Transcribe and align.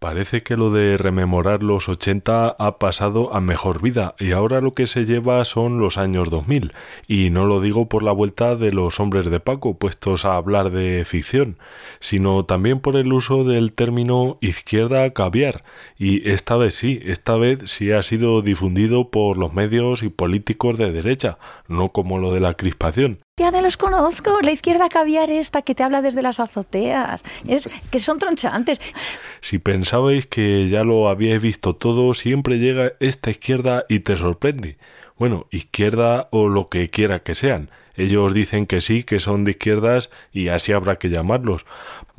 Parece 0.00 0.42
que 0.42 0.56
lo 0.56 0.70
de 0.70 0.96
rememorar 0.96 1.62
los 1.62 1.90
80 1.90 2.56
ha 2.58 2.78
pasado 2.78 3.34
a 3.34 3.42
mejor 3.42 3.82
vida 3.82 4.14
y 4.18 4.32
ahora 4.32 4.62
lo 4.62 4.72
que 4.72 4.86
se 4.86 5.04
lleva 5.04 5.44
son 5.44 5.78
los 5.78 5.98
años 5.98 6.30
2000. 6.30 6.72
Y 7.06 7.28
no 7.28 7.44
lo 7.44 7.60
digo 7.60 7.86
por 7.86 8.02
la 8.02 8.10
vuelta 8.10 8.56
de 8.56 8.72
los 8.72 8.98
hombres 8.98 9.26
de 9.26 9.40
Paco 9.40 9.76
puestos 9.76 10.24
a 10.24 10.36
hablar 10.36 10.70
de 10.70 11.04
ficción, 11.04 11.58
sino 11.98 12.46
también 12.46 12.80
por 12.80 12.96
el 12.96 13.12
uso 13.12 13.44
del 13.44 13.74
término 13.74 14.38
izquierda 14.40 15.10
caviar. 15.10 15.64
Y 15.98 16.30
esta 16.30 16.56
vez 16.56 16.76
sí, 16.76 16.98
esta 17.04 17.36
vez 17.36 17.70
sí 17.70 17.92
ha 17.92 18.02
sido 18.02 18.40
difundido 18.40 19.10
por 19.10 19.36
los 19.36 19.52
medios 19.52 20.02
y 20.02 20.08
políticos 20.08 20.78
de 20.78 20.92
derecha, 20.92 21.36
no 21.68 21.90
como 21.90 22.18
lo 22.18 22.32
de 22.32 22.40
la 22.40 22.54
crispación. 22.54 23.20
Ya 23.36 23.50
no 23.50 23.62
los 23.62 23.76
conozco, 23.76 24.40
la 24.42 24.52
izquierda 24.52 24.88
caviar 24.88 25.30
esta 25.30 25.62
que 25.62 25.74
te 25.74 25.82
habla 25.82 26.02
desde 26.02 26.20
las 26.20 26.40
azoteas, 26.40 27.22
es 27.48 27.70
que 27.90 27.98
son 27.98 28.18
tronchantes. 28.18 28.80
Si 29.40 29.58
pensabais 29.58 30.26
que 30.26 30.68
ya 30.68 30.84
lo 30.84 31.08
habíais 31.08 31.40
visto 31.40 31.74
todo, 31.74 32.12
siempre 32.12 32.58
llega 32.58 32.92
esta 33.00 33.30
izquierda 33.30 33.84
y 33.88 34.00
te 34.00 34.16
sorprende. 34.16 34.76
Bueno, 35.18 35.46
izquierda 35.50 36.28
o 36.32 36.48
lo 36.48 36.68
que 36.68 36.90
quiera 36.90 37.20
que 37.20 37.34
sean. 37.34 37.70
Ellos 37.96 38.34
dicen 38.34 38.66
que 38.66 38.80
sí, 38.80 39.02
que 39.02 39.20
son 39.20 39.44
de 39.44 39.52
izquierdas 39.52 40.10
y 40.32 40.48
así 40.48 40.72
habrá 40.72 40.96
que 40.96 41.10
llamarlos. 41.10 41.64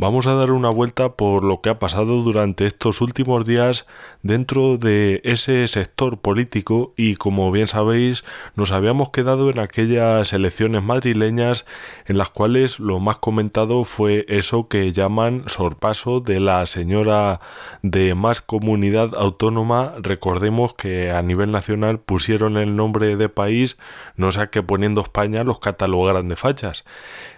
Vamos 0.02 0.26
a 0.26 0.34
dar 0.34 0.50
una 0.52 0.70
vuelta 0.70 1.14
por 1.14 1.44
lo 1.44 1.62
que 1.62 1.70
ha 1.70 1.78
pasado 1.78 2.24
durante 2.24 2.66
estos 2.66 3.02
últimos 3.02 3.46
días 3.46 3.86
dentro 4.24 4.78
de 4.78 5.22
ese 5.24 5.68
sector 5.68 6.20
político 6.20 6.94
y 6.98 7.16
como 7.16 7.52
bien 7.52 7.68
sabéis 7.68 8.24
nos 8.56 8.72
habíamos 8.72 9.12
quedado 9.12 9.50
en 9.50 9.60
aquellas 9.60 10.34
elecciones 10.34 10.82
madrileñas 10.82 11.68
en 12.06 12.18
las 12.18 12.30
cuales 12.30 12.80
lo 12.80 13.00
más 13.00 13.18
comentado 13.18 13.84
fue 13.84 14.26
eso 14.28 14.68
que 14.68 14.92
llaman 14.92 15.44
sorpaso 15.48 16.20
de 16.20 16.40
la 16.40 16.66
señora 16.66 17.40
de 17.84 18.16
más 18.16 18.42
comunidad 18.42 19.12
autónoma 19.16 19.94
recordemos 20.00 20.74
que 20.74 21.12
a 21.12 21.22
nivel 21.22 21.52
nacional 21.52 22.00
pusieron 22.00 22.58
el 22.58 22.76
nombre 22.76 23.16
de 23.18 23.30
país 23.30 23.78
no 24.16 24.32
sea 24.32 24.48
que 24.48 24.64
poniendo 24.64 25.02
España 25.02 25.44
los 25.44 25.60
catalogaran 25.62 26.28
de 26.28 26.36
fachas 26.36 26.84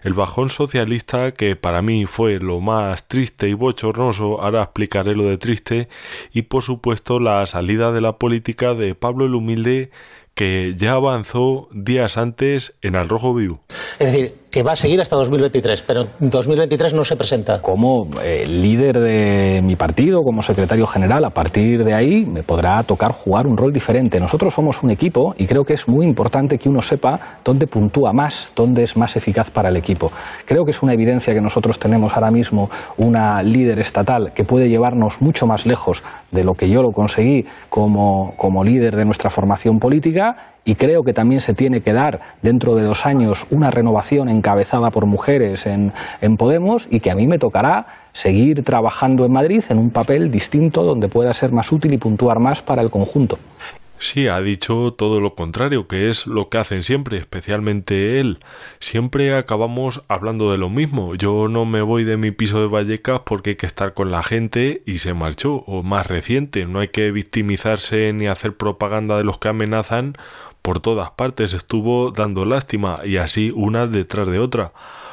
el 0.03 0.13
bajón 0.13 0.49
socialista 0.49 1.33
que 1.33 1.55
para 1.55 1.81
mí 1.81 2.05
fue 2.05 2.39
lo 2.39 2.59
más 2.59 3.07
triste 3.07 3.47
y 3.49 3.53
bochornoso, 3.53 4.41
ahora 4.41 4.63
explicaré 4.63 5.15
lo 5.15 5.23
de 5.23 5.37
triste, 5.37 5.87
y 6.31 6.43
por 6.43 6.63
supuesto 6.63 7.19
la 7.19 7.45
salida 7.45 7.91
de 7.91 8.01
la 8.01 8.17
política 8.17 8.73
de 8.73 8.95
Pablo 8.95 9.25
el 9.25 9.35
Humilde 9.35 9.91
que 10.35 10.73
ya 10.77 10.93
avanzó 10.93 11.69
días 11.71 12.17
antes 12.17 12.77
en 12.81 12.95
Al 12.95 13.07
Rojo 13.07 13.33
Vivo. 13.33 13.61
Es 13.99 14.11
decir, 14.11 14.35
que 14.53 14.61
va 14.61 14.73
a 14.73 14.75
seguir 14.75 15.01
hasta 15.01 15.15
2023, 15.15 15.81
pero 15.81 16.01
en 16.21 16.29
2023 16.29 16.93
no 16.93 17.03
se 17.03 17.15
presenta. 17.15 17.59
Como 17.59 18.05
eh, 18.21 18.45
líder 18.45 18.99
de 18.99 19.61
mi 19.63 19.75
partido, 19.75 20.21
como 20.21 20.43
secretario 20.43 20.85
general, 20.85 21.25
a 21.25 21.31
partir 21.31 21.83
de 21.83 21.95
ahí 21.95 22.23
me 22.23 22.43
podrá 22.43 22.83
tocar 22.83 23.13
jugar 23.13 23.47
un 23.47 23.57
rol 23.57 23.73
diferente. 23.73 24.19
Nosotros 24.19 24.53
somos 24.53 24.83
un 24.83 24.91
equipo 24.91 25.33
y 25.39 25.47
creo 25.47 25.63
que 25.63 25.73
es 25.73 25.87
muy 25.87 26.05
importante 26.05 26.59
que 26.59 26.69
uno 26.69 26.83
sepa 26.83 27.39
dónde 27.43 27.65
puntúa 27.65 28.13
más, 28.13 28.53
dónde 28.55 28.83
es 28.83 28.95
más 28.95 29.15
eficaz 29.15 29.49
para 29.49 29.69
el 29.69 29.75
equipo. 29.75 30.11
Creo 30.45 30.65
que 30.65 30.69
es 30.69 30.83
una 30.83 30.93
evidencia 30.93 31.33
que 31.33 31.41
nosotros 31.41 31.79
tenemos 31.79 32.13
ahora 32.13 32.29
mismo 32.29 32.69
una 32.97 33.41
líder 33.41 33.79
estatal 33.79 34.33
que 34.35 34.43
puede 34.43 34.69
llevarnos 34.69 35.19
mucho 35.19 35.47
más 35.47 35.65
lejos 35.65 36.03
de 36.29 36.43
lo 36.43 36.53
que 36.53 36.69
yo 36.69 36.83
lo 36.83 36.91
conseguí 36.91 37.47
como, 37.69 38.35
como 38.37 38.63
líder 38.63 38.97
de 38.97 39.05
nuestra 39.05 39.31
formación 39.31 39.79
política 39.79 40.52
y 40.65 40.75
creo 40.75 41.03
que 41.03 41.13
también 41.13 41.41
se 41.41 41.53
tiene 41.53 41.81
que 41.81 41.93
dar 41.93 42.19
dentro 42.41 42.75
de 42.75 42.83
dos 42.83 43.05
años 43.05 43.45
una 43.49 43.71
renovación 43.71 44.29
encabezada 44.29 44.91
por 44.91 45.05
mujeres 45.05 45.65
en, 45.65 45.93
en, 46.21 46.37
Podemos 46.37 46.87
y 46.89 46.99
que 46.99 47.11
a 47.11 47.15
mí 47.15 47.27
me 47.27 47.39
tocará 47.39 47.87
seguir 48.11 48.63
trabajando 48.63 49.25
en 49.25 49.31
Madrid 49.31 49.63
en 49.69 49.77
un 49.77 49.91
papel 49.91 50.31
distinto 50.31 50.83
donde 50.83 51.07
pueda 51.07 51.33
ser 51.33 51.51
más 51.51 51.71
útil 51.71 51.93
y 51.93 51.97
puntuar 51.97 52.39
más 52.39 52.61
para 52.61 52.81
el 52.81 52.89
conjunto. 52.89 53.37
Sí, 54.03 54.27
ha 54.27 54.41
dicho 54.41 54.93
todo 54.97 55.21
lo 55.21 55.33
contrario, 55.33 55.87
que 55.87 56.09
es 56.09 56.27
lo 56.27 56.49
que 56.49 56.57
hacen 56.57 56.83
siempre, 56.83 57.17
especialmente 57.17 58.19
él. 58.19 58.39
Siempre 58.79 59.33
acabamos 59.33 60.03
hablando 60.09 60.51
de 60.51 60.57
lo 60.57 60.69
mismo. 60.69 61.15
Yo 61.15 61.47
no 61.47 61.63
me 61.63 61.81
voy 61.81 62.03
de 62.03 62.17
mi 62.17 62.31
piso 62.31 62.59
de 62.59 62.67
Vallecas 62.67 63.21
porque 63.25 63.51
hay 63.51 63.55
que 63.55 63.65
estar 63.65 63.93
con 63.93 64.11
la 64.11 64.21
gente 64.21 64.83
y 64.85 64.97
se 64.97 65.13
marchó. 65.13 65.63
O 65.67 65.83
más 65.83 66.07
reciente, 66.07 66.65
no 66.65 66.79
hay 66.79 66.89
que 66.89 67.11
victimizarse 67.11 68.11
ni 68.11 68.27
hacer 68.27 68.57
propaganda 68.57 69.17
de 69.17 69.23
los 69.23 69.37
que 69.37 69.47
amenazan 69.47 70.17
por 70.63 70.79
todas 70.79 71.11
partes 71.11 71.53
estuvo 71.53 72.11
dando 72.11 72.45
lástima 72.45 73.01
y 73.05 73.17
así 73.17 73.51
una 73.53 73.85
detrás 73.85 74.27
de 74.27 74.39
otra. 74.39 74.71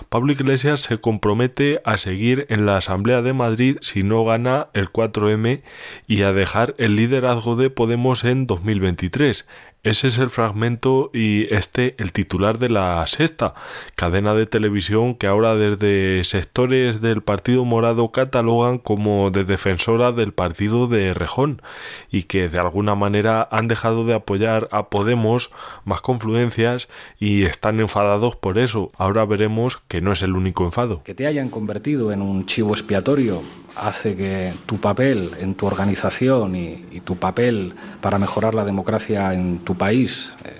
Pablo 0.08 0.32
Iglesias 0.32 0.80
se 0.80 0.98
compromete 0.98 1.82
a 1.84 1.98
seguir 1.98 2.46
en 2.48 2.66
la 2.66 2.76
Asamblea 2.76 3.20
de 3.20 3.32
Madrid 3.32 3.76
si 3.80 4.02
no 4.02 4.24
gana 4.24 4.68
el 4.72 4.90
4M 4.90 5.62
y 6.06 6.22
a 6.22 6.32
dejar 6.32 6.74
el 6.78 6.96
liderazgo 6.96 7.56
de 7.56 7.68
Podemos 7.68 8.24
en 8.24 8.46
2023. 8.46 9.48
Ese 9.82 10.08
es 10.08 10.18
el 10.18 10.28
fragmento 10.28 11.10
y 11.14 11.46
este 11.54 11.94
el 11.96 12.12
titular 12.12 12.58
de 12.58 12.68
la 12.68 13.06
sexta, 13.06 13.54
cadena 13.94 14.34
de 14.34 14.44
televisión 14.44 15.14
que 15.14 15.26
ahora 15.26 15.54
desde 15.54 16.22
sectores 16.24 17.00
del 17.00 17.22
Partido 17.22 17.64
Morado 17.64 18.12
catalogan 18.12 18.76
como 18.76 19.30
de 19.30 19.44
defensora 19.44 20.12
del 20.12 20.34
partido 20.34 20.86
de 20.86 21.14
Rejón 21.14 21.62
y 22.10 22.24
que 22.24 22.50
de 22.50 22.58
alguna 22.58 22.94
manera 22.94 23.48
han 23.50 23.68
dejado 23.68 24.04
de 24.04 24.12
apoyar 24.12 24.68
a 24.70 24.90
Podemos 24.90 25.50
más 25.86 26.02
confluencias 26.02 26.90
y 27.18 27.44
están 27.44 27.80
enfadados 27.80 28.36
por 28.36 28.58
eso. 28.58 28.92
Ahora 28.98 29.24
veremos 29.24 29.78
que 29.78 30.02
no 30.02 30.12
es 30.12 30.20
el 30.20 30.36
único 30.36 30.66
enfado. 30.66 31.02
Que 31.04 31.14
te 31.14 31.26
hayan 31.26 31.48
convertido 31.48 32.12
en 32.12 32.20
un 32.20 32.44
chivo 32.44 32.72
expiatorio 32.72 33.40
hace 33.76 34.14
que 34.14 34.52
tu 34.66 34.76
papel 34.76 35.30
en 35.40 35.54
tu 35.54 35.66
organización 35.66 36.54
y, 36.54 36.84
y 36.90 37.00
tu 37.00 37.16
papel 37.16 37.72
para 38.02 38.18
mejorar 38.18 38.54
la 38.54 38.64
democracia 38.64 39.32
en 39.32 39.60
tu 39.60 39.69
país 39.74 40.32
eh, 40.44 40.50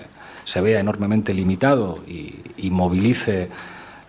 se 0.45 0.61
vea 0.61 0.79
enormemente 0.79 1.33
limitado 1.33 1.99
y, 2.07 2.35
movilice 2.69 3.49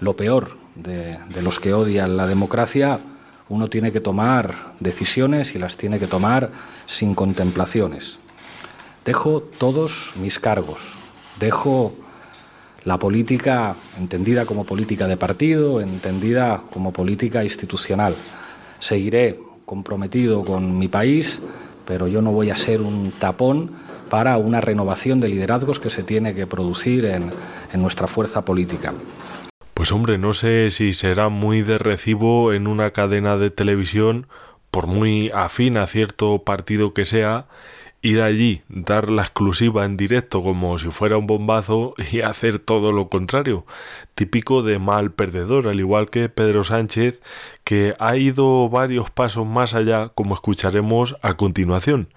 lo 0.00 0.14
peor 0.14 0.56
de, 0.74 1.18
los 1.42 1.58
que 1.58 1.72
odian 1.72 2.16
la 2.16 2.26
democracia, 2.26 3.00
uno 3.48 3.68
tiene 3.68 3.92
que 3.92 4.00
tomar 4.00 4.72
decisiones 4.78 5.54
y 5.54 5.58
las 5.58 5.76
tiene 5.76 5.98
que 5.98 6.06
tomar 6.06 6.50
sin 6.86 7.14
contemplaciones. 7.14 8.18
Dejo 9.04 9.40
todos 9.40 10.12
mis 10.16 10.38
cargos, 10.38 10.80
dejo 11.40 11.94
la 12.84 12.98
política 12.98 13.74
entendida 13.98 14.44
como 14.44 14.64
política 14.64 15.06
de 15.06 15.16
partido, 15.16 15.80
entendida 15.80 16.62
como 16.72 16.92
política 16.92 17.44
institucional. 17.44 18.14
Seguiré 18.80 19.38
comprometido 19.64 20.44
con 20.44 20.78
mi 20.78 20.88
país, 20.88 21.40
pero 21.86 22.08
yo 22.08 22.22
no 22.22 22.32
voy 22.32 22.50
a 22.50 22.56
ser 22.56 22.80
un 22.80 23.12
tapón 23.18 23.70
para 24.12 24.36
una 24.36 24.60
renovación 24.60 25.20
de 25.20 25.28
liderazgos 25.30 25.80
que 25.80 25.88
se 25.88 26.02
tiene 26.02 26.34
que 26.34 26.46
producir 26.46 27.06
en, 27.06 27.32
nuestra 27.80 28.06
fuerza 28.06 28.44
política. 28.44 28.92
Pues 29.72 29.90
hombre, 29.90 30.18
no 30.18 30.34
sé 30.34 30.68
si 30.68 30.92
será 30.92 31.30
muy 31.30 31.62
de 31.62 31.78
recibo 31.78 32.52
en 32.52 32.66
una 32.66 32.90
cadena 32.90 33.38
de 33.38 33.48
televisión, 33.48 34.26
por 34.70 34.86
muy 34.86 35.30
afín 35.30 35.78
a 35.78 35.86
cierto 35.86 36.42
partido 36.44 36.92
que 36.92 37.06
sea, 37.06 37.46
ir 38.02 38.20
allí, 38.20 38.62
dar 38.68 39.10
la 39.10 39.22
exclusiva 39.22 39.84
en 39.84 39.96
directo 39.96 40.42
como 40.42 40.76
si 40.78 40.90
fuera 40.90 41.16
un 41.16 41.28
bombazo 41.28 41.94
y 42.12 42.20
hacer 42.22 42.58
todo 42.58 42.90
lo 42.90 43.08
contrario, 43.08 43.64
típico 44.16 44.62
de 44.62 44.80
mal 44.80 45.12
perdedor, 45.12 45.68
al 45.68 45.78
igual 45.78 46.10
que 46.10 46.28
Pedro 46.28 46.64
Sánchez, 46.64 47.22
que 47.62 47.94
ha 48.00 48.16
ido 48.16 48.68
varios 48.68 49.10
pasos 49.10 49.46
más 49.46 49.72
allá, 49.74 50.08
como 50.08 50.34
escucharemos 50.34 51.16
a 51.22 51.34
continuación. 51.34 52.08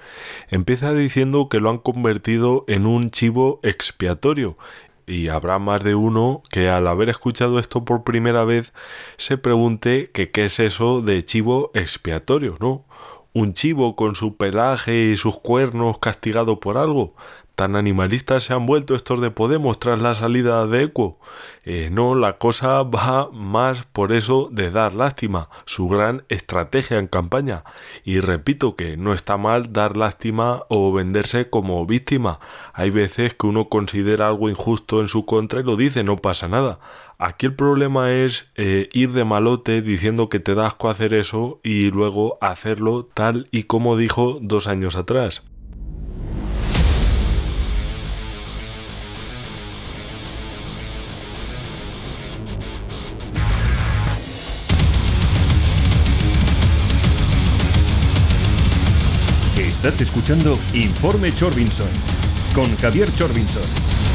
Empieza 0.50 0.94
diciendo 0.94 1.50
que 1.50 1.60
lo 1.60 1.70
han 1.70 1.78
convertido 1.78 2.66
en 2.68 2.88
un 2.88 3.12
chivo 3.12 3.60
expiatorio, 3.62 4.58
y 5.08 5.30
habrá 5.30 5.60
más 5.60 5.84
de 5.84 5.94
uno 5.94 6.42
que 6.50 6.68
al 6.68 6.88
haber 6.88 7.10
escuchado 7.10 7.60
esto 7.60 7.86
por 7.86 8.04
primera 8.04 8.44
vez 8.44 8.74
se 9.18 9.38
pregunte 9.38 10.10
qué 10.12 10.32
es 10.34 10.60
eso 10.60 11.04
de 11.04 11.24
chivo 11.24 11.70
expiatorio, 11.76 12.58
¿no? 12.60 12.85
Un 13.36 13.54
chivo 13.54 13.98
con 13.98 14.16
su 14.16 14.38
pelaje 14.38 15.12
y 15.12 15.18
sus 15.18 15.38
cuernos 15.38 16.00
castigado 16.00 16.62
por 16.62 16.78
algo. 16.78 17.16
¿Tan 17.56 17.78
animalistas 17.78 18.44
se 18.44 18.54
han 18.54 18.66
vuelto 18.66 18.96
estos 18.96 19.22
de 19.22 19.32
Podemos 19.32 19.80
tras 19.80 20.02
la 20.02 20.14
salida 20.14 20.68
de 20.68 20.84
Equo? 20.84 21.20
Eh, 21.64 21.90
no, 21.90 22.14
la 22.14 22.34
cosa 22.34 22.84
va 22.84 23.30
más 23.32 23.84
por 23.86 24.12
eso 24.12 24.50
de 24.52 24.72
dar 24.72 24.94
lástima, 24.94 25.48
su 25.66 25.88
gran 25.88 26.26
estrategia 26.28 27.00
en 27.00 27.08
campaña. 27.08 27.64
Y 28.04 28.20
repito 28.20 28.76
que 28.76 28.98
no 28.98 29.14
está 29.14 29.38
mal 29.38 29.72
dar 29.72 29.96
lástima 29.96 30.64
o 30.68 30.92
venderse 30.92 31.50
como 31.50 31.86
víctima. 31.86 32.42
Hay 32.74 32.90
veces 32.90 33.36
que 33.36 33.48
uno 33.48 33.70
considera 33.70 34.28
algo 34.28 34.50
injusto 34.50 35.00
en 35.00 35.08
su 35.08 35.26
contra 35.26 35.62
y 35.62 35.64
lo 35.64 35.78
dice, 35.78 36.04
no 36.04 36.18
pasa 36.18 36.50
nada. 36.50 36.80
Aquí 37.18 37.46
el 37.46 37.56
problema 37.56 38.12
es 38.12 38.52
eh, 38.56 38.90
ir 38.92 39.14
de 39.14 39.24
malote 39.24 39.82
diciendo 39.82 40.28
que 40.28 40.42
te 40.42 40.56
da 40.56 40.68
asco 40.68 40.90
hacer 40.90 41.14
eso 41.14 41.62
y 41.64 41.90
luego 41.90 42.38
hacerlo 42.42 43.10
tal 43.14 43.48
y 43.52 43.64
como 43.64 43.96
dijo 43.96 44.40
dos 44.42 44.68
años 44.68 44.98
atrás. 44.98 45.50
Estás 59.88 60.02
escuchando 60.02 60.58
Informe 60.74 61.32
Chorbinson 61.32 61.88
con 62.56 62.76
Javier 62.78 63.14
Chorbinson. 63.14 64.15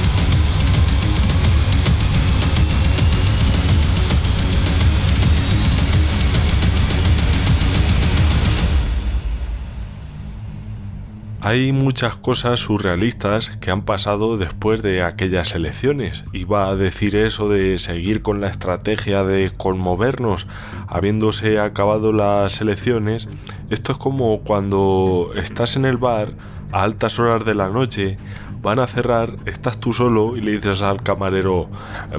Hay 11.42 11.72
muchas 11.72 12.16
cosas 12.16 12.60
surrealistas 12.60 13.48
que 13.62 13.70
han 13.70 13.86
pasado 13.86 14.36
después 14.36 14.82
de 14.82 15.02
aquellas 15.02 15.54
elecciones. 15.54 16.22
Iba 16.34 16.68
a 16.68 16.76
decir 16.76 17.16
eso 17.16 17.48
de 17.48 17.78
seguir 17.78 18.20
con 18.20 18.42
la 18.42 18.48
estrategia 18.48 19.24
de 19.24 19.50
conmovernos 19.56 20.46
habiéndose 20.86 21.58
acabado 21.58 22.12
las 22.12 22.60
elecciones. 22.60 23.26
Esto 23.70 23.92
es 23.92 23.98
como 23.98 24.40
cuando 24.40 25.30
estás 25.34 25.76
en 25.76 25.86
el 25.86 25.96
bar 25.96 26.34
a 26.72 26.82
altas 26.82 27.18
horas 27.18 27.42
de 27.46 27.54
la 27.54 27.70
noche, 27.70 28.18
van 28.62 28.78
a 28.78 28.86
cerrar, 28.86 29.36
estás 29.46 29.78
tú 29.78 29.92
solo 29.92 30.36
y 30.36 30.40
le 30.40 30.52
dices 30.52 30.82
al 30.82 31.02
camarero, 31.02 31.68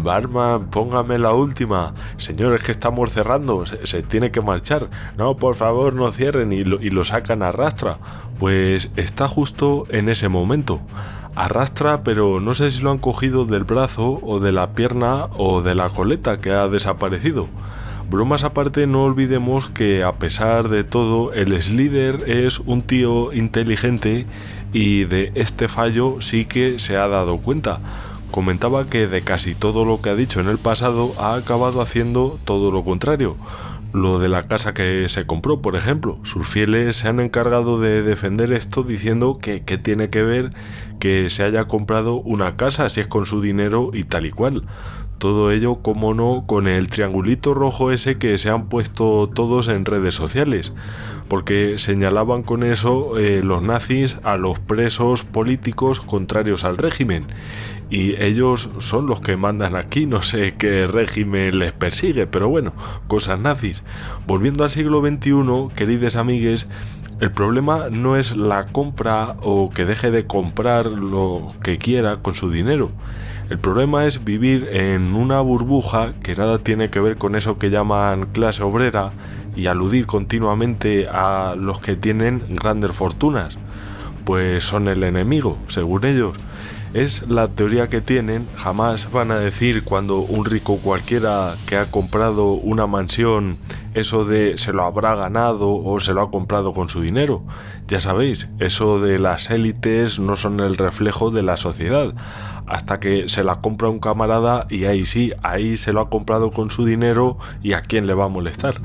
barman, 0.01 0.69
póngame 0.69 1.19
la 1.19 1.33
última, 1.33 1.93
señores 2.17 2.61
que 2.61 2.71
estamos 2.71 3.11
cerrando, 3.11 3.65
se, 3.65 4.03
tiene 4.03 4.31
que 4.31 4.41
marchar, 4.41 4.89
no, 5.17 5.35
por 5.38 5.55
favor 5.55 5.93
no 5.93 6.11
cierren 6.11 6.51
y 6.51 6.63
lo, 6.63 6.81
y 6.81 6.89
lo 6.89 7.03
sacan 7.03 7.43
a 7.43 7.51
rastra. 7.51 7.97
Pues 8.39 8.91
está 8.95 9.27
justo 9.27 9.85
en 9.89 10.09
ese 10.09 10.27
momento. 10.27 10.81
Arrastra, 11.35 12.03
pero 12.03 12.39
no 12.39 12.55
sé 12.55 12.71
si 12.71 12.81
lo 12.81 12.89
han 12.89 12.97
cogido 12.97 13.45
del 13.45 13.65
brazo 13.65 14.19
o 14.23 14.39
de 14.39 14.51
la 14.51 14.71
pierna 14.71 15.27
o 15.37 15.61
de 15.61 15.75
la 15.75 15.89
coleta 15.89 16.41
que 16.41 16.51
ha 16.51 16.67
desaparecido. 16.67 17.47
Bromas 18.09 18.44
aparte, 18.44 18.87
no 18.87 19.03
olvidemos 19.03 19.67
que 19.67 20.03
a 20.03 20.13
pesar 20.13 20.67
de 20.67 20.83
todo, 20.83 21.31
el 21.33 21.61
Slider 21.61 22.29
es 22.29 22.59
un 22.59 22.81
tío 22.81 23.31
inteligente 23.31 24.25
y 24.73 25.06
de 25.06 25.31
este 25.35 25.68
fallo 25.68 26.18
sí 26.21 26.45
que 26.45 26.79
se 26.79 26.97
ha 26.97 27.07
dado 27.07 27.38
cuenta. 27.38 27.79
Comentaba 28.31 28.85
que 28.85 29.07
de 29.07 29.21
casi 29.21 29.56
todo 29.56 29.83
lo 29.83 30.01
que 30.01 30.09
ha 30.09 30.15
dicho 30.15 30.39
en 30.39 30.47
el 30.47 30.57
pasado 30.57 31.13
ha 31.19 31.35
acabado 31.35 31.81
haciendo 31.81 32.39
todo 32.45 32.71
lo 32.71 32.83
contrario. 32.83 33.35
Lo 33.94 34.19
de 34.19 34.29
la 34.29 34.44
casa 34.44 34.73
que 34.73 35.09
se 35.09 35.25
compró, 35.25 35.62
por 35.62 35.75
ejemplo. 35.75 36.18
Sus 36.23 36.47
fieles 36.47 36.95
se 36.95 37.09
han 37.09 37.19
encargado 37.19 37.77
de 37.81 38.03
defender 38.03 38.53
esto 38.53 38.83
diciendo 38.83 39.38
que, 39.38 39.63
que 39.63 39.77
tiene 39.77 40.09
que 40.09 40.23
ver 40.23 40.53
que 41.01 41.29
se 41.29 41.44
haya 41.44 41.65
comprado 41.65 42.15
una 42.15 42.56
casa 42.56 42.88
si 42.88 43.01
es 43.01 43.07
con 43.07 43.25
su 43.25 43.41
dinero 43.41 43.91
y 43.94 44.06
tal 44.06 44.25
y 44.25 44.31
cual. 44.31 44.63
Todo 45.21 45.51
ello, 45.51 45.75
como 45.83 46.15
no, 46.15 46.45
con 46.47 46.68
el 46.68 46.88
triangulito 46.88 47.53
rojo 47.53 47.91
ese 47.91 48.18
que 48.18 48.39
se 48.39 48.50
han 48.50 48.69
puesto 48.69 49.29
todos 49.31 49.68
en 49.68 49.85
redes 49.85 50.15
sociales, 50.15 50.73
porque 51.27 51.77
señalaban 51.77 52.41
con 52.41 52.63
eso 52.63 53.19
eh, 53.19 53.41
los 53.44 53.62
nazis 53.62 54.18
a 54.23 54.38
los 54.38 54.57
presos 54.57 55.21
políticos 55.21 56.01
contrarios 56.01 56.63
al 56.63 56.75
régimen. 56.75 57.27
Y 57.91 58.19
ellos 58.19 58.71
son 58.79 59.06
los 59.06 59.21
que 59.21 59.38
mandan 59.38 59.75
aquí, 59.75 60.07
no 60.07 60.23
sé 60.23 60.56
qué 60.57 60.88
régimen 60.88 61.59
les 61.59 61.71
persigue, 61.71 62.25
pero 62.25 62.50
bueno, 62.50 62.73
cosas 63.06 63.39
nazis. 63.39 63.83
Volviendo 64.25 64.63
al 64.63 64.71
siglo 64.71 65.01
XXI, 65.01 65.75
queridos 65.75 66.15
amigues, 66.15 66.65
el 67.19 67.29
problema 67.29 67.89
no 67.91 68.15
es 68.18 68.35
la 68.35 68.65
compra 68.65 69.35
o 69.44 69.69
que 69.69 69.85
deje 69.85 70.09
de 70.09 70.25
comprar 70.25 70.88
lo 70.88 71.53
que 71.62 71.77
quiera 71.77 72.23
con 72.23 72.33
su 72.33 72.50
dinero. 72.50 72.89
El 73.51 73.59
problema 73.59 74.06
es 74.06 74.24
vivir 74.24 74.69
en 74.71 75.13
una 75.13 75.42
burbuja 75.42 76.13
que 76.24 76.36
nada 76.36 76.59
tiene 76.59 76.89
que 76.89 77.01
ver 77.01 77.18
con 77.18 77.36
eso 77.36 77.59
que 77.59 77.69
llaman 77.69 78.27
clase 78.27 78.63
obrera 78.63 79.12
y 79.57 79.68
aludir 79.68 80.06
continuamente 80.06 81.09
a 81.09 81.56
los 81.57 81.80
que 81.80 81.98
tienen 81.98 82.44
grandes 82.48 82.92
fortunas, 82.94 83.57
pues 84.24 84.63
son 84.63 84.88
el 84.88 85.03
enemigo, 85.03 85.57
según 85.68 86.06
ellos. 86.06 86.38
Es 86.94 87.30
la 87.30 87.50
teoría 87.50 87.89
que 87.89 88.00
tienen, 88.00 88.48
jamás 88.56 89.12
van 89.12 89.31
a 89.31 89.39
decir 89.39 89.83
cuando 89.83 90.19
un 90.19 90.45
rico 90.45 90.77
cualquiera 90.77 91.56
que 91.65 91.75
ha 91.75 91.92
comprado 91.92 92.54
una 92.54 92.88
mansión 92.88 93.57
eso 93.94 94.24
de 94.24 94.57
se 94.57 94.71
lo 94.71 94.86
habrá 94.86 95.15
ganado 95.15 95.74
o 95.74 96.00
se 96.00 96.13
lo 96.13 96.21
ha 96.21 96.31
comprado 96.31 96.74
con 96.74 96.88
su 96.88 97.01
dinero. 97.01 97.44
Ya 97.88 98.00
sabéis, 98.00 98.50
eso 98.59 99.00
de 99.00 99.19
las 99.19 99.50
élites 99.50 100.19
no 100.19 100.38
son 100.38 100.62
el 100.62 100.77
reflejo 100.77 101.31
de 101.31 101.44
la 101.44 101.57
sociedad. 101.57 102.13
Hasta 102.71 103.01
que 103.01 103.27
se 103.27 103.44
la 103.44 103.59
compra 103.59 103.89
un 103.89 104.00
camarada 104.00 104.65
y 104.69 104.85
ahí 104.85 105.06
sí, 105.06 105.33
ahí 105.44 105.75
se 105.75 105.91
lo 105.91 106.00
ha 106.00 106.09
comprado 106.09 106.51
con 106.51 106.71
su 106.71 106.85
dinero 106.85 107.38
y 107.62 107.73
a 107.73 107.81
quién 107.81 108.07
le 108.07 108.13
va 108.13 108.25
a 108.25 108.29
molestar. 108.29 108.75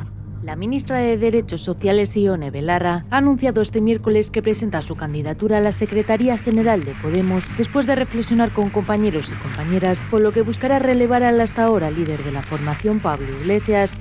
La 0.42 0.56
ministra 0.56 0.98
de 0.98 1.16
Derechos 1.16 1.60
Sociales, 1.60 2.16
Ione 2.16 2.50
Belarra, 2.50 3.04
ha 3.10 3.18
anunciado 3.18 3.62
este 3.62 3.80
miércoles 3.80 4.32
que 4.32 4.42
presenta 4.42 4.82
su 4.82 4.96
candidatura 4.96 5.58
a 5.58 5.60
la 5.60 5.70
Secretaría 5.70 6.36
General 6.36 6.82
de 6.82 6.94
Podemos 7.00 7.44
después 7.56 7.86
de 7.86 7.94
reflexionar 7.94 8.50
con 8.50 8.70
compañeros 8.70 9.28
y 9.28 9.34
compañeras, 9.34 10.00
con 10.10 10.24
lo 10.24 10.32
que 10.32 10.42
buscará 10.42 10.80
relevar 10.80 11.22
al 11.22 11.40
hasta 11.40 11.62
ahora 11.62 11.88
líder 11.92 12.24
de 12.24 12.32
la 12.32 12.42
formación, 12.42 12.98
Pablo 12.98 13.28
Iglesias. 13.40 14.00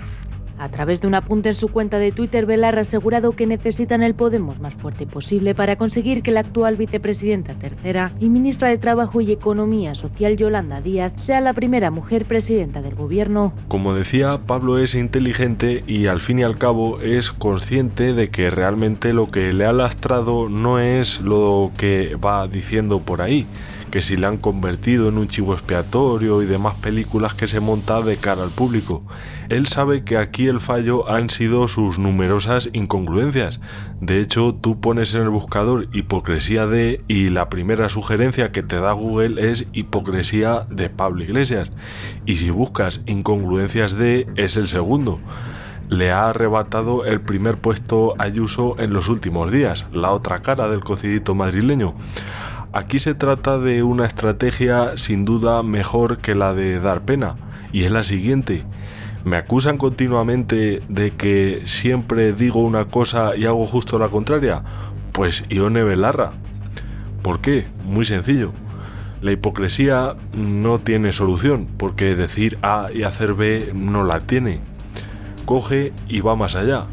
A 0.57 0.69
través 0.69 1.01
de 1.01 1.07
un 1.07 1.15
apunte 1.15 1.49
en 1.49 1.55
su 1.55 1.67
cuenta 1.67 1.99
de 1.99 2.11
Twitter, 2.11 2.45
Velar 2.45 2.77
ha 2.77 2.81
asegurado 2.81 3.33
que 3.33 3.45
necesitan 3.45 4.03
el 4.03 4.15
Podemos 4.15 4.61
más 4.61 4.73
fuerte 4.73 5.05
posible 5.05 5.53
para 5.53 5.75
conseguir 5.75 6.23
que 6.23 6.31
la 6.31 6.39
actual 6.39 6.77
vicepresidenta 6.77 7.55
tercera 7.55 8.13
y 8.19 8.29
ministra 8.29 8.69
de 8.69 8.77
Trabajo 8.77 9.19
y 9.19 9.31
Economía 9.31 9.95
Social 9.95 10.37
Yolanda 10.37 10.79
Díaz 10.79 11.13
sea 11.17 11.41
la 11.41 11.53
primera 11.53 11.91
mujer 11.91 12.25
presidenta 12.25 12.81
del 12.81 12.95
gobierno. 12.95 13.53
Como 13.67 13.93
decía, 13.93 14.39
Pablo 14.45 14.77
es 14.77 14.95
inteligente 14.95 15.83
y 15.87 16.07
al 16.07 16.21
fin 16.21 16.39
y 16.39 16.43
al 16.43 16.57
cabo 16.57 17.01
es 17.01 17.31
consciente 17.31 18.13
de 18.13 18.29
que 18.29 18.49
realmente 18.49 19.11
lo 19.11 19.29
que 19.29 19.51
le 19.51 19.65
ha 19.65 19.73
lastrado 19.73 20.47
no 20.47 20.79
es 20.79 21.19
lo 21.21 21.71
que 21.77 22.15
va 22.15 22.47
diciendo 22.47 22.99
por 22.99 23.21
ahí 23.21 23.45
que 23.95 24.01
si 24.01 24.17
le 24.17 24.27
han 24.27 24.35
convertido 24.35 25.07
en 25.07 25.17
un 25.17 25.29
chivo 25.29 25.53
expiatorio 25.53 26.41
y 26.41 26.45
demás 26.45 26.75
películas 26.75 27.33
que 27.33 27.47
se 27.47 27.61
monta 27.61 28.01
de 28.01 28.17
cara 28.17 28.43
al 28.43 28.49
público. 28.49 29.05
Él 29.47 29.67
sabe 29.67 30.03
que 30.03 30.17
aquí 30.17 30.47
el 30.47 30.59
fallo 30.59 31.09
han 31.09 31.29
sido 31.29 31.69
sus 31.69 31.97
numerosas 31.97 32.69
incongruencias. 32.73 33.61
De 34.01 34.19
hecho, 34.19 34.53
tú 34.53 34.81
pones 34.81 35.15
en 35.15 35.21
el 35.21 35.29
buscador 35.29 35.87
hipocresía 35.93 36.67
de 36.67 37.05
y 37.07 37.29
la 37.29 37.47
primera 37.47 37.87
sugerencia 37.87 38.51
que 38.51 38.63
te 38.63 38.81
da 38.81 38.91
Google 38.91 39.49
es 39.49 39.65
hipocresía 39.71 40.67
de 40.69 40.89
Pablo 40.89 41.23
Iglesias. 41.23 41.71
Y 42.25 42.35
si 42.35 42.49
buscas 42.49 43.01
incongruencias 43.05 43.97
de 43.97 44.27
es 44.35 44.57
el 44.57 44.67
segundo 44.67 45.21
le 45.87 46.11
ha 46.11 46.29
arrebatado 46.29 47.05
el 47.05 47.21
primer 47.21 47.59
puesto 47.59 48.15
a 48.17 48.23
Ayuso 48.23 48.75
en 48.79 48.91
los 48.91 49.07
últimos 49.07 49.51
días, 49.51 49.85
la 49.93 50.11
otra 50.11 50.41
cara 50.41 50.67
del 50.67 50.83
cocidito 50.83 51.35
madrileño. 51.35 51.93
Aquí 52.75 52.99
se 52.99 53.15
trata 53.15 53.57
de 53.57 53.83
una 53.83 54.05
estrategia 54.05 54.97
sin 54.97 55.23
duda 55.23 55.63
mejor 55.63 56.17
que 56.17 56.35
la 56.35 56.53
de 56.53 56.81
dar 56.81 57.03
pena, 57.03 57.37
y 57.71 57.85
es 57.85 57.91
la 57.91 58.03
siguiente. 58.03 58.65
Me 59.23 59.37
acusan 59.37 59.77
continuamente 59.77 60.83
de 60.89 61.11
que 61.11 61.61
siempre 61.63 62.33
digo 62.33 62.59
una 62.59 62.83
cosa 62.83 63.37
y 63.37 63.45
hago 63.45 63.65
justo 63.65 63.97
la 63.97 64.09
contraria. 64.09 64.61
Pues 65.13 65.45
Ione 65.47 65.83
Belarra. 65.83 66.33
¿Por 67.21 67.39
qué? 67.39 67.65
Muy 67.85 68.03
sencillo. 68.03 68.51
La 69.21 69.31
hipocresía 69.31 70.17
no 70.33 70.79
tiene 70.79 71.13
solución, 71.13 71.69
porque 71.77 72.13
decir 72.17 72.57
A 72.61 72.89
y 72.93 73.03
hacer 73.03 73.35
B 73.35 73.71
no 73.73 74.03
la 74.03 74.19
tiene. 74.19 74.59
Coge 75.45 75.93
y 76.09 76.19
va 76.19 76.35
más 76.35 76.55
allá. 76.55 76.87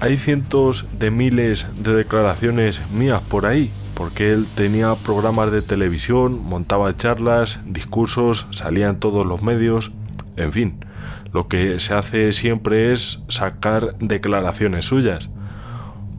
Hay 0.00 0.16
cientos 0.16 0.86
de 0.98 1.10
miles 1.10 1.66
de 1.78 1.92
declaraciones 1.92 2.80
mías 2.92 3.20
por 3.20 3.44
ahí 3.44 3.70
porque 3.96 4.34
él 4.34 4.46
tenía 4.54 4.94
programas 4.94 5.50
de 5.50 5.62
televisión, 5.62 6.44
montaba 6.44 6.94
charlas, 6.94 7.60
discursos, 7.64 8.46
salía 8.50 8.90
en 8.90 9.00
todos 9.00 9.24
los 9.24 9.40
medios, 9.42 9.90
en 10.36 10.52
fin, 10.52 10.84
lo 11.32 11.48
que 11.48 11.80
se 11.80 11.94
hace 11.94 12.34
siempre 12.34 12.92
es 12.92 13.20
sacar 13.28 13.96
declaraciones 13.98 14.84
suyas. 14.84 15.30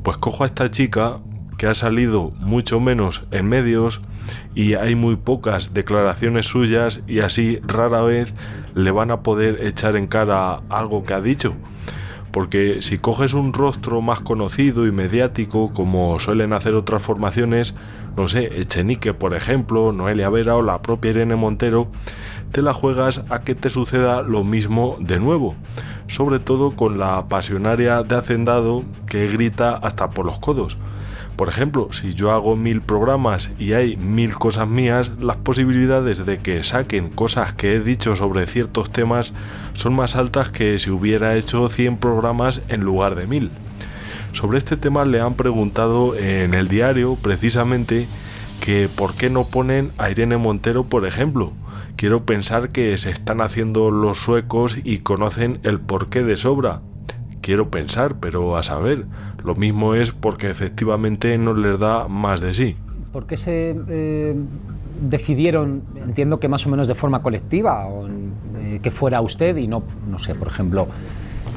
Pues 0.01 0.17
cojo 0.17 0.43
a 0.43 0.47
esta 0.47 0.71
chica 0.71 1.19
que 1.59 1.67
ha 1.67 1.75
salido 1.75 2.31
mucho 2.39 2.79
menos 2.79 3.23
en 3.29 3.47
medios 3.47 4.01
y 4.55 4.73
hay 4.73 4.95
muy 4.95 5.15
pocas 5.15 5.75
declaraciones 5.75 6.47
suyas 6.47 7.01
y 7.07 7.19
así 7.19 7.59
rara 7.61 8.01
vez 8.01 8.33
le 8.73 8.89
van 8.89 9.11
a 9.11 9.21
poder 9.21 9.63
echar 9.63 9.95
en 9.95 10.07
cara 10.07 10.61
algo 10.69 11.05
que 11.05 11.13
ha 11.13 11.21
dicho. 11.21 11.53
Porque 12.37 12.83
si 12.83 12.99
coges 12.99 13.33
un 13.33 13.51
rostro 13.51 13.99
más 14.03 14.19
conocido 14.19 14.85
y 14.85 14.91
mediático, 14.91 15.73
como 15.73 16.19
suelen 16.19 16.53
hacer 16.53 16.75
otras 16.75 17.01
formaciones, 17.01 17.75
no 18.15 18.27
sé, 18.27 18.61
Echenique, 18.61 19.15
por 19.15 19.33
ejemplo, 19.33 19.91
Noelia 19.91 20.29
Vera 20.29 20.55
o 20.55 20.61
la 20.61 20.83
propia 20.83 21.09
Irene 21.09 21.35
Montero, 21.35 21.87
te 22.51 22.61
la 22.61 22.73
juegas 22.73 23.23
a 23.31 23.41
que 23.41 23.55
te 23.55 23.71
suceda 23.71 24.21
lo 24.21 24.43
mismo 24.43 24.97
de 24.99 25.19
nuevo. 25.19 25.55
Sobre 26.05 26.37
todo 26.37 26.75
con 26.75 26.99
la 26.99 27.27
pasionaria 27.27 28.03
de 28.03 28.15
Hacendado 28.15 28.83
que 29.07 29.25
grita 29.25 29.75
hasta 29.75 30.11
por 30.11 30.27
los 30.27 30.37
codos. 30.37 30.77
Por 31.37 31.49
ejemplo, 31.49 31.89
si 31.91 32.15
yo 32.15 32.31
hago 32.31 32.55
mil 32.55 32.81
programas 32.81 33.51
y 33.59 33.73
hay 33.73 33.95
mil 33.95 34.33
cosas 34.33 34.67
mías, 34.67 35.11
las 35.19 35.37
posibilidades 35.37 36.25
de 36.25 36.39
que 36.39 36.63
saquen 36.63 37.11
cosas 37.11 37.53
que 37.53 37.75
he 37.75 37.79
dicho 37.79 38.15
sobre 38.15 38.47
ciertos 38.47 38.91
temas 38.91 39.33
son 39.73 39.93
más 39.93 40.15
altas 40.15 40.49
que 40.49 40.79
si 40.79 40.89
hubiera 40.89 41.35
hecho 41.35 41.69
100 41.69 41.97
programas 41.97 42.61
en 42.69 42.81
lugar 42.81 43.13
de 43.13 43.27
mil. 43.27 43.51
Sobre 44.31 44.57
este 44.57 44.77
tema 44.77 45.05
le 45.05 45.21
han 45.21 45.35
preguntado 45.35 46.17
en 46.17 46.55
el 46.55 46.69
diario 46.69 47.15
precisamente 47.21 48.07
que 48.59 48.89
por 48.93 49.13
qué 49.13 49.29
no 49.29 49.45
ponen 49.45 49.91
a 49.99 50.09
Irene 50.09 50.37
Montero, 50.37 50.85
por 50.85 51.05
ejemplo. 51.05 51.53
Quiero 51.97 52.25
pensar 52.25 52.69
que 52.69 52.97
se 52.97 53.11
están 53.11 53.41
haciendo 53.41 53.91
los 53.91 54.17
suecos 54.17 54.77
y 54.83 54.99
conocen 54.99 55.59
el 55.61 55.79
porqué 55.79 56.23
de 56.23 56.35
sobra. 56.35 56.81
Quiero 57.41 57.69
pensar, 57.69 58.15
pero 58.19 58.57
a 58.57 58.63
saber, 58.63 59.05
lo 59.47 59.55
mismo 59.55 59.95
es 59.95 60.11
porque 60.11 60.49
efectivamente 60.49 61.37
no 61.37 61.53
les 61.53 61.79
da 61.79 62.07
más 62.07 62.41
de 62.41 62.53
sí. 62.53 62.75
¿Por 63.13 63.25
qué 63.25 63.37
se 63.37 63.75
eh, 63.87 64.35
decidieron, 65.01 65.81
entiendo 65.95 66.39
que 66.39 66.49
más 66.49 66.67
o 66.67 66.69
menos 66.69 66.87
de 66.87 66.95
forma 66.95 67.21
colectiva, 67.23 67.87
eh, 68.59 68.79
que 68.83 68.91
fuera 68.91 69.21
usted 69.21 69.55
y 69.55 69.67
no, 69.67 69.83
no 70.11 70.19
sé, 70.19 70.35
por 70.35 70.49
ejemplo, 70.49 70.87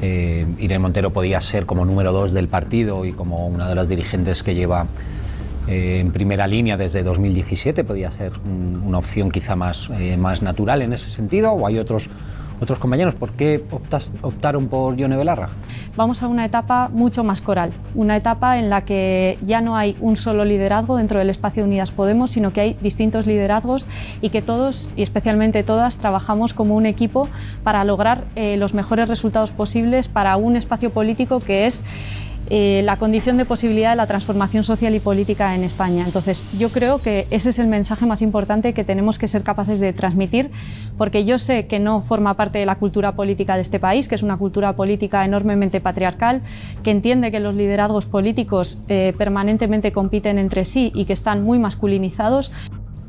eh, 0.01 0.45
Irene 0.57 0.79
Montero 0.79 1.11
podía 1.11 1.41
ser 1.41 1.65
como 1.65 1.83
número 1.85 2.13
dos 2.13 2.31
del 2.31 2.47
partido 2.47 3.03
y 3.03 3.11
como 3.11 3.47
una 3.47 3.67
de 3.67 3.75
las 3.75 3.89
dirigentes 3.89 4.41
que 4.41 4.55
lleva 4.55 4.87
en 5.67 6.11
primera 6.11 6.47
línea 6.47 6.75
desde 6.75 7.03
2017, 7.03 7.83
podía 7.83 8.09
ser 8.09 8.31
una 8.43 8.97
opción 8.97 9.29
quizá 9.29 9.55
más, 9.55 9.91
más 10.17 10.41
natural 10.41 10.81
en 10.81 10.91
ese 10.91 11.11
sentido, 11.11 11.51
o 11.51 11.67
hay 11.67 11.77
otros 11.77 12.09
otros 12.61 12.79
compañeros. 12.79 13.15
¿Por 13.15 13.31
qué 13.33 13.63
optaron 14.21 14.67
por 14.67 14.95
Yone 14.95 15.17
Belarra? 15.17 15.49
Vamos 15.95 16.23
a 16.23 16.27
una 16.27 16.45
etapa 16.45 16.89
mucho 16.93 17.23
más 17.23 17.41
coral, 17.41 17.73
una 17.95 18.15
etapa 18.15 18.57
en 18.57 18.69
la 18.69 18.85
que 18.85 19.37
ya 19.41 19.61
no 19.61 19.75
hay 19.75 19.97
un 19.99 20.15
solo 20.15 20.45
liderazgo 20.45 20.97
dentro 20.97 21.19
del 21.19 21.29
espacio 21.29 21.63
Unidas 21.63 21.91
Podemos, 21.91 22.31
sino 22.31 22.53
que 22.53 22.61
hay 22.61 22.77
distintos 22.81 23.27
liderazgos 23.27 23.87
y 24.21 24.29
que 24.29 24.41
todos, 24.41 24.89
y 24.95 25.01
especialmente 25.01 25.63
todas, 25.63 25.97
trabajamos 25.97 26.53
como 26.53 26.75
un 26.75 26.85
equipo 26.85 27.27
para 27.63 27.83
lograr 27.83 28.23
eh, 28.35 28.57
los 28.57 28.73
mejores 28.73 29.09
resultados 29.09 29.51
posibles 29.51 30.07
para 30.07 30.37
un 30.37 30.55
espacio 30.55 30.91
político 30.91 31.39
que 31.39 31.65
es 31.65 31.83
eh, 32.53 32.81
la 32.83 32.97
condición 32.97 33.37
de 33.37 33.45
posibilidad 33.45 33.91
de 33.91 33.95
la 33.95 34.07
transformación 34.07 34.65
social 34.65 34.93
y 34.93 34.99
política 34.99 35.55
en 35.55 35.63
España. 35.63 36.03
Entonces, 36.03 36.43
yo 36.59 36.67
creo 36.67 37.01
que 37.01 37.25
ese 37.31 37.51
es 37.51 37.59
el 37.59 37.67
mensaje 37.67 38.05
más 38.05 38.21
importante 38.21 38.73
que 38.73 38.83
tenemos 38.83 39.17
que 39.17 39.29
ser 39.29 39.41
capaces 39.41 39.79
de 39.79 39.93
transmitir, 39.93 40.51
porque 40.97 41.23
yo 41.23 41.37
sé 41.37 41.67
que 41.67 41.79
no 41.79 42.01
forma 42.01 42.33
parte 42.33 42.59
de 42.59 42.65
la 42.65 42.75
cultura 42.75 43.15
política 43.15 43.55
de 43.55 43.61
este 43.61 43.79
país, 43.79 44.09
que 44.09 44.15
es 44.15 44.21
una 44.21 44.35
cultura 44.35 44.75
política 44.75 45.23
enormemente 45.23 45.79
patriarcal, 45.79 46.41
que 46.83 46.91
entiende 46.91 47.31
que 47.31 47.39
los 47.39 47.55
liderazgos 47.55 48.05
políticos 48.05 48.81
eh, 48.89 49.13
permanentemente 49.17 49.93
compiten 49.93 50.37
entre 50.37 50.65
sí 50.65 50.91
y 50.93 51.05
que 51.05 51.13
están 51.13 51.43
muy 51.43 51.57
masculinizados. 51.57 52.51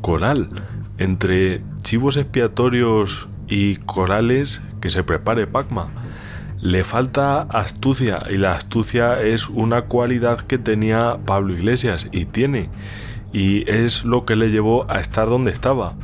Coral, 0.03 0.51
entre 0.99 1.63
chivos 1.83 2.17
expiatorios 2.17 3.27
y 3.49 3.75
corales, 3.75 4.61
que 4.81 4.89
se 4.89 5.03
prepare 5.03 5.49
Pacma 5.49 5.91
le 6.63 6.85
falta 6.85 7.43
astucia 7.43 8.23
y 8.31 8.39
la 8.39 8.53
astucia 8.53 9.21
es 9.21 9.49
una 9.49 9.83
cualidad 9.83 10.43
que 10.43 10.59
tenía 10.59 11.19
Pablo 11.27 11.55
Iglesias 11.55 12.07
y 12.13 12.25
tiene 12.25 12.71
y 13.33 13.69
es 13.69 14.05
lo 14.05 14.25
que 14.25 14.37
le 14.37 14.53
llevó 14.53 14.89
a 14.89 15.01
estar 15.01 15.29
donde 15.29 15.51
estaba. 15.51 15.95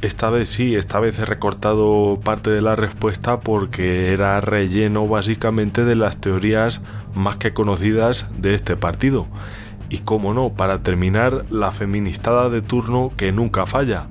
Esta 0.00 0.30
vez 0.30 0.48
sí, 0.48 0.74
esta 0.74 1.00
vez 1.00 1.18
he 1.18 1.26
recortado 1.26 2.18
parte 2.24 2.48
de 2.48 2.62
la 2.62 2.76
respuesta 2.76 3.40
porque 3.40 4.10
era 4.10 4.40
relleno 4.40 5.06
básicamente 5.06 5.84
de 5.84 5.96
las 5.96 6.16
teorías 6.16 6.80
más 7.14 7.36
que 7.36 7.52
conocidas 7.52 8.30
de 8.38 8.54
este 8.54 8.76
partido. 8.76 9.26
Y 9.90 9.98
como 9.98 10.32
no, 10.32 10.54
para 10.54 10.82
terminar, 10.82 11.44
la 11.50 11.72
feministada 11.72 12.48
de 12.48 12.62
turno 12.62 13.12
que 13.18 13.32
nunca 13.32 13.66
falla. 13.66 14.06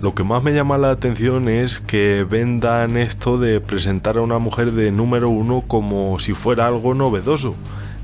Lo 0.00 0.14
que 0.14 0.24
más 0.24 0.42
me 0.42 0.52
llama 0.52 0.78
la 0.78 0.90
atención 0.90 1.48
es 1.48 1.80
que 1.80 2.26
vendan 2.28 2.96
esto 2.96 3.38
de 3.38 3.60
presentar 3.60 4.18
a 4.18 4.22
una 4.22 4.38
mujer 4.38 4.72
de 4.72 4.90
número 4.90 5.28
uno 5.28 5.64
como 5.66 6.18
si 6.18 6.34
fuera 6.34 6.66
algo 6.66 6.94
novedoso. 6.94 7.54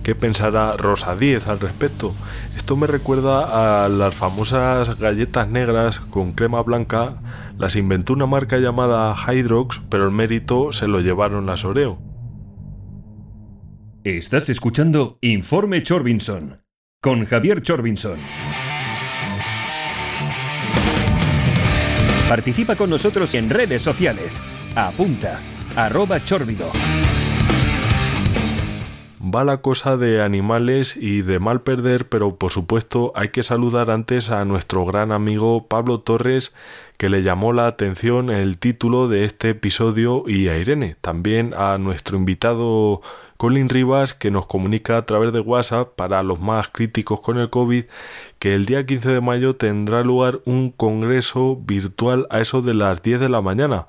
¿Qué 0.02 0.14
pensará 0.14 0.76
Rosa 0.78 1.14
Díez 1.14 1.46
al 1.46 1.60
respecto? 1.60 2.14
Esto 2.56 2.74
me 2.76 2.86
recuerda 2.86 3.84
a 3.84 3.88
las 3.88 4.14
famosas 4.14 4.98
galletas 4.98 5.48
negras 5.48 6.00
con 6.00 6.32
crema 6.32 6.62
blanca. 6.62 7.16
Las 7.58 7.76
inventó 7.76 8.14
una 8.14 8.26
marca 8.26 8.58
llamada 8.58 9.14
Hydrox, 9.14 9.82
pero 9.90 10.06
el 10.06 10.10
mérito 10.10 10.72
se 10.72 10.88
lo 10.88 11.00
llevaron 11.00 11.44
las 11.44 11.66
Oreo. 11.66 11.98
Estás 14.04 14.48
escuchando 14.48 15.18
Informe 15.20 15.82
Chorbinson 15.82 16.62
con 17.02 17.26
Javier 17.26 17.62
Chorbinson. 17.62 18.18
Participa 22.30 22.76
con 22.76 22.90
nosotros 22.90 23.34
en 23.34 23.50
redes 23.50 23.82
sociales. 23.82 24.40
Apunta, 24.76 25.40
arroba 25.74 26.24
chorbido. 26.24 26.70
Va 29.20 29.42
la 29.42 29.56
cosa 29.56 29.96
de 29.96 30.22
animales 30.22 30.96
y 30.96 31.22
de 31.22 31.40
mal 31.40 31.62
perder, 31.62 32.08
pero 32.08 32.36
por 32.36 32.52
supuesto 32.52 33.10
hay 33.16 33.30
que 33.30 33.42
saludar 33.42 33.90
antes 33.90 34.30
a 34.30 34.44
nuestro 34.44 34.84
gran 34.84 35.10
amigo 35.10 35.66
Pablo 35.66 35.98
Torres, 35.98 36.54
que 36.98 37.08
le 37.08 37.24
llamó 37.24 37.52
la 37.52 37.66
atención 37.66 38.30
el 38.30 38.58
título 38.58 39.08
de 39.08 39.24
este 39.24 39.50
episodio, 39.50 40.22
y 40.24 40.46
a 40.46 40.56
Irene, 40.56 40.94
también 41.00 41.52
a 41.56 41.78
nuestro 41.78 42.16
invitado 42.16 43.02
Colin 43.38 43.68
Rivas, 43.68 44.14
que 44.14 44.30
nos 44.30 44.46
comunica 44.46 44.98
a 44.98 45.04
través 45.04 45.32
de 45.32 45.40
WhatsApp 45.40 45.88
para 45.96 46.22
los 46.22 46.38
más 46.40 46.68
críticos 46.68 47.20
con 47.20 47.38
el 47.38 47.50
COVID, 47.50 47.86
que 48.40 48.54
el 48.54 48.64
día 48.64 48.86
15 48.86 49.10
de 49.10 49.20
mayo 49.20 49.54
tendrá 49.54 50.02
lugar 50.02 50.40
un 50.46 50.70
congreso 50.70 51.56
virtual 51.62 52.26
a 52.30 52.40
eso 52.40 52.62
de 52.62 52.72
las 52.72 53.02
10 53.02 53.20
de 53.20 53.28
la 53.28 53.42
mañana. 53.42 53.86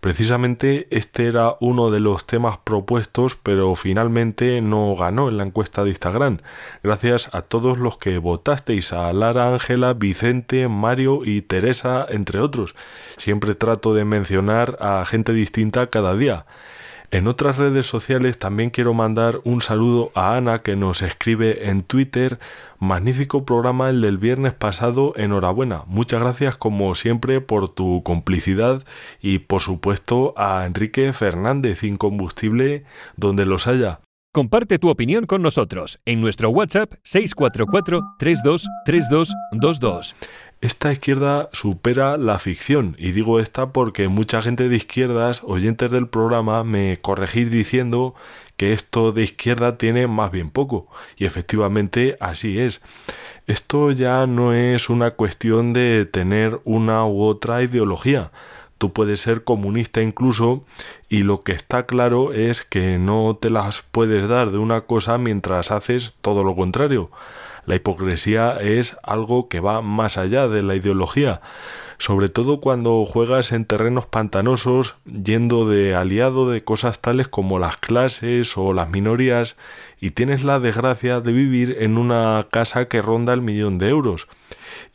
Precisamente 0.00 0.88
este 0.90 1.28
era 1.28 1.54
uno 1.60 1.92
de 1.92 2.00
los 2.00 2.26
temas 2.26 2.58
propuestos, 2.58 3.36
pero 3.40 3.76
finalmente 3.76 4.60
no 4.60 4.96
ganó 4.96 5.28
en 5.28 5.36
la 5.36 5.44
encuesta 5.44 5.84
de 5.84 5.90
Instagram. 5.90 6.38
Gracias 6.82 7.32
a 7.32 7.42
todos 7.42 7.78
los 7.78 7.96
que 7.96 8.18
votasteis, 8.18 8.92
a 8.92 9.12
Lara, 9.12 9.52
Ángela, 9.52 9.94
Vicente, 9.94 10.66
Mario 10.66 11.20
y 11.24 11.42
Teresa, 11.42 12.04
entre 12.08 12.40
otros. 12.40 12.74
Siempre 13.18 13.54
trato 13.54 13.94
de 13.94 14.04
mencionar 14.04 14.78
a 14.80 15.04
gente 15.06 15.32
distinta 15.32 15.86
cada 15.86 16.16
día. 16.16 16.44
En 17.12 17.28
otras 17.28 17.58
redes 17.58 17.84
sociales 17.84 18.38
también 18.38 18.70
quiero 18.70 18.94
mandar 18.94 19.42
un 19.44 19.60
saludo 19.60 20.10
a 20.14 20.34
Ana 20.34 20.60
que 20.60 20.76
nos 20.76 21.02
escribe 21.02 21.68
en 21.68 21.82
Twitter. 21.82 22.38
Magnífico 22.78 23.44
programa 23.44 23.90
el 23.90 24.00
del 24.00 24.16
viernes 24.16 24.54
pasado, 24.54 25.12
enhorabuena. 25.16 25.82
Muchas 25.86 26.22
gracias 26.22 26.56
como 26.56 26.94
siempre 26.94 27.42
por 27.42 27.68
tu 27.68 28.02
complicidad 28.02 28.82
y 29.20 29.40
por 29.40 29.60
supuesto 29.60 30.32
a 30.38 30.64
Enrique 30.64 31.12
Fernández, 31.12 31.84
Incombustible, 31.84 32.84
donde 33.18 33.44
los 33.44 33.66
haya. 33.66 34.00
Comparte 34.32 34.78
tu 34.78 34.88
opinión 34.88 35.26
con 35.26 35.42
nosotros 35.42 36.00
en 36.06 36.22
nuestro 36.22 36.48
WhatsApp 36.48 36.94
644 37.02 38.00
323222. 38.18 40.14
Esta 40.62 40.92
izquierda 40.92 41.48
supera 41.52 42.16
la 42.16 42.38
ficción, 42.38 42.94
y 42.96 43.10
digo 43.10 43.40
esta 43.40 43.72
porque 43.72 44.06
mucha 44.06 44.40
gente 44.42 44.68
de 44.68 44.76
izquierdas, 44.76 45.42
oyentes 45.42 45.90
del 45.90 46.06
programa, 46.06 46.62
me 46.62 47.00
corregís 47.00 47.50
diciendo 47.50 48.14
que 48.56 48.72
esto 48.72 49.10
de 49.10 49.24
izquierda 49.24 49.76
tiene 49.76 50.06
más 50.06 50.30
bien 50.30 50.50
poco, 50.50 50.86
y 51.16 51.24
efectivamente 51.24 52.16
así 52.20 52.60
es. 52.60 52.80
Esto 53.48 53.90
ya 53.90 54.28
no 54.28 54.54
es 54.54 54.88
una 54.88 55.10
cuestión 55.10 55.72
de 55.72 56.06
tener 56.06 56.60
una 56.62 57.06
u 57.06 57.24
otra 57.24 57.64
ideología. 57.64 58.30
Tú 58.78 58.92
puedes 58.92 59.18
ser 59.20 59.42
comunista 59.42 60.00
incluso 60.00 60.64
y 61.08 61.24
lo 61.24 61.42
que 61.42 61.50
está 61.50 61.86
claro 61.86 62.32
es 62.32 62.62
que 62.62 62.98
no 62.98 63.36
te 63.40 63.50
las 63.50 63.82
puedes 63.82 64.28
dar 64.28 64.52
de 64.52 64.58
una 64.58 64.82
cosa 64.82 65.18
mientras 65.18 65.72
haces 65.72 66.14
todo 66.20 66.44
lo 66.44 66.54
contrario. 66.54 67.10
La 67.64 67.76
hipocresía 67.76 68.56
es 68.60 68.96
algo 69.02 69.48
que 69.48 69.60
va 69.60 69.82
más 69.82 70.18
allá 70.18 70.48
de 70.48 70.62
la 70.62 70.74
ideología, 70.74 71.40
sobre 71.96 72.28
todo 72.28 72.60
cuando 72.60 73.04
juegas 73.04 73.52
en 73.52 73.64
terrenos 73.64 74.06
pantanosos 74.06 74.96
yendo 75.04 75.68
de 75.68 75.94
aliado 75.94 76.50
de 76.50 76.64
cosas 76.64 77.00
tales 77.00 77.28
como 77.28 77.60
las 77.60 77.76
clases 77.76 78.58
o 78.58 78.72
las 78.72 78.90
minorías 78.90 79.56
y 80.00 80.10
tienes 80.10 80.42
la 80.42 80.58
desgracia 80.58 81.20
de 81.20 81.32
vivir 81.32 81.76
en 81.78 81.98
una 81.98 82.48
casa 82.50 82.88
que 82.88 83.00
ronda 83.00 83.32
el 83.32 83.42
millón 83.42 83.78
de 83.78 83.90
euros. 83.90 84.26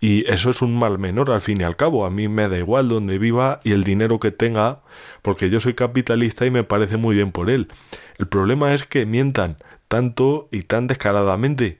Y 0.01 0.29
eso 0.29 0.49
es 0.49 0.61
un 0.61 0.77
mal 0.77 0.99
menor 0.99 1.31
al 1.31 1.39
fin 1.39 1.61
y 1.61 1.63
al 1.63 1.77
cabo. 1.77 2.05
A 2.05 2.09
mí 2.09 2.27
me 2.27 2.49
da 2.49 2.57
igual 2.57 2.89
donde 2.89 3.17
viva 3.17 3.61
y 3.63 3.71
el 3.71 3.85
dinero 3.85 4.19
que 4.19 4.31
tenga, 4.31 4.81
porque 5.21 5.49
yo 5.49 5.61
soy 5.61 5.75
capitalista 5.75 6.45
y 6.45 6.51
me 6.51 6.65
parece 6.65 6.97
muy 6.97 7.15
bien 7.15 7.31
por 7.31 7.49
él. 7.49 7.69
El 8.17 8.27
problema 8.27 8.73
es 8.73 8.85
que 8.85 9.05
mientan 9.05 9.57
tanto 9.87 10.49
y 10.51 10.63
tan 10.63 10.87
descaradamente 10.87 11.79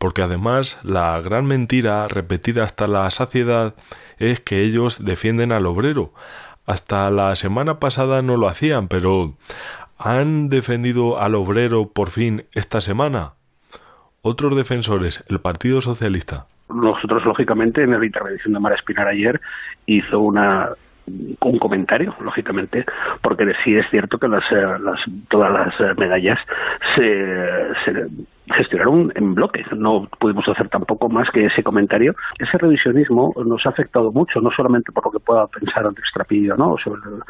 porque 0.00 0.22
además 0.22 0.80
la 0.82 1.20
gran 1.20 1.44
mentira 1.44 2.08
repetida 2.08 2.64
hasta 2.64 2.86
la 2.86 3.08
saciedad 3.10 3.74
es 4.18 4.40
que 4.40 4.62
ellos 4.62 5.04
defienden 5.04 5.52
al 5.52 5.66
obrero. 5.66 6.14
Hasta 6.64 7.10
la 7.10 7.36
semana 7.36 7.78
pasada 7.78 8.22
no 8.22 8.38
lo 8.38 8.48
hacían, 8.48 8.88
pero 8.88 9.34
¿han 9.98 10.48
defendido 10.48 11.20
al 11.20 11.34
obrero 11.34 11.90
por 11.92 12.08
fin 12.08 12.44
esta 12.52 12.80
semana? 12.80 13.34
Otros 14.22 14.56
defensores, 14.56 15.22
el 15.28 15.40
Partido 15.40 15.82
Socialista. 15.82 16.46
Nosotros, 16.70 17.22
lógicamente, 17.26 17.82
en 17.82 17.90
la 17.90 18.04
intervención 18.04 18.54
de 18.54 18.60
Mara 18.60 18.76
Espinar 18.76 19.06
ayer 19.06 19.38
hizo 19.84 20.18
una 20.18 20.70
un 21.40 21.58
comentario, 21.58 22.14
lógicamente, 22.20 22.84
porque 23.22 23.52
sí 23.64 23.76
es 23.76 23.86
cierto 23.90 24.18
que 24.18 24.28
las, 24.28 24.44
eh, 24.50 24.78
las 24.80 25.00
todas 25.28 25.52
las 25.52 25.96
medallas 25.98 26.38
se, 26.94 27.74
se 27.84 28.06
gestionaron 28.54 29.12
en 29.14 29.34
bloque. 29.34 29.64
No 29.76 30.08
pudimos 30.18 30.46
hacer 30.48 30.68
tampoco 30.68 31.08
más 31.08 31.28
que 31.30 31.46
ese 31.46 31.62
comentario. 31.62 32.14
Ese 32.38 32.58
revisionismo 32.58 33.32
nos 33.44 33.64
ha 33.66 33.70
afectado 33.70 34.12
mucho, 34.12 34.40
no 34.40 34.50
solamente 34.50 34.92
por 34.92 35.04
lo 35.04 35.10
que 35.10 35.20
pueda 35.20 35.46
pensar 35.46 35.86
Andrés 35.86 36.08
Trapillo, 36.12 36.56
¿no? 36.56 36.76
Sobre 36.82 37.00
eh, 37.00 37.20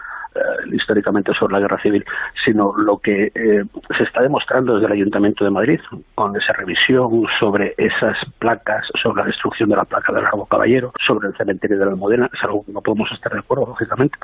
históricamente 0.72 1.32
sobre 1.34 1.54
la 1.54 1.60
guerra 1.60 1.80
civil, 1.82 2.04
sino 2.44 2.72
lo 2.76 2.99
que 2.99 3.32
eh, 3.34 3.64
se 3.96 4.04
está 4.04 4.22
demostrando 4.22 4.75
desde 4.75 4.87
el 4.87 4.92
Ayuntamiento 4.92 5.44
de 5.44 5.50
Madrid 5.50 5.80
con 6.14 6.37
esa 6.37 6.52
revisión 6.52 7.26
sobre 7.38 7.75
esas 7.76 8.16
placas, 8.38 8.87
sobre 9.02 9.22
la 9.22 9.26
destrucción 9.28 9.68
de 9.68 9.76
la 9.76 9.84
placa 9.84 10.12
del 10.12 10.25
Rabo 10.25 10.46
Caballero, 10.46 10.92
sobre 11.06 11.28
el 11.28 11.37
cementerio 11.37 11.78
de 11.78 11.84
la 11.84 11.90
Almudena, 11.90 12.30
es 12.32 12.42
algo 12.42 12.64
que 12.64 12.72
no 12.72 12.80
podemos 12.80 13.10
estar 13.12 13.32
de 13.32 13.40
acuerdo, 13.40 13.66
lógicamente. 13.66 14.16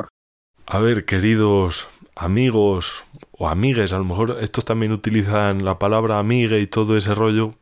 A 0.68 0.80
ver, 0.80 1.04
queridos 1.04 1.88
amigos 2.16 3.04
o 3.32 3.48
amigues, 3.48 3.92
a 3.92 3.98
lo 3.98 4.04
mejor 4.04 4.38
estos 4.40 4.64
también 4.64 4.92
utilizan 4.92 5.64
la 5.64 5.78
palabra 5.78 6.18
amigue 6.18 6.58
y 6.58 6.66
todo 6.66 6.96
ese 6.96 7.14
rollo 7.14 7.54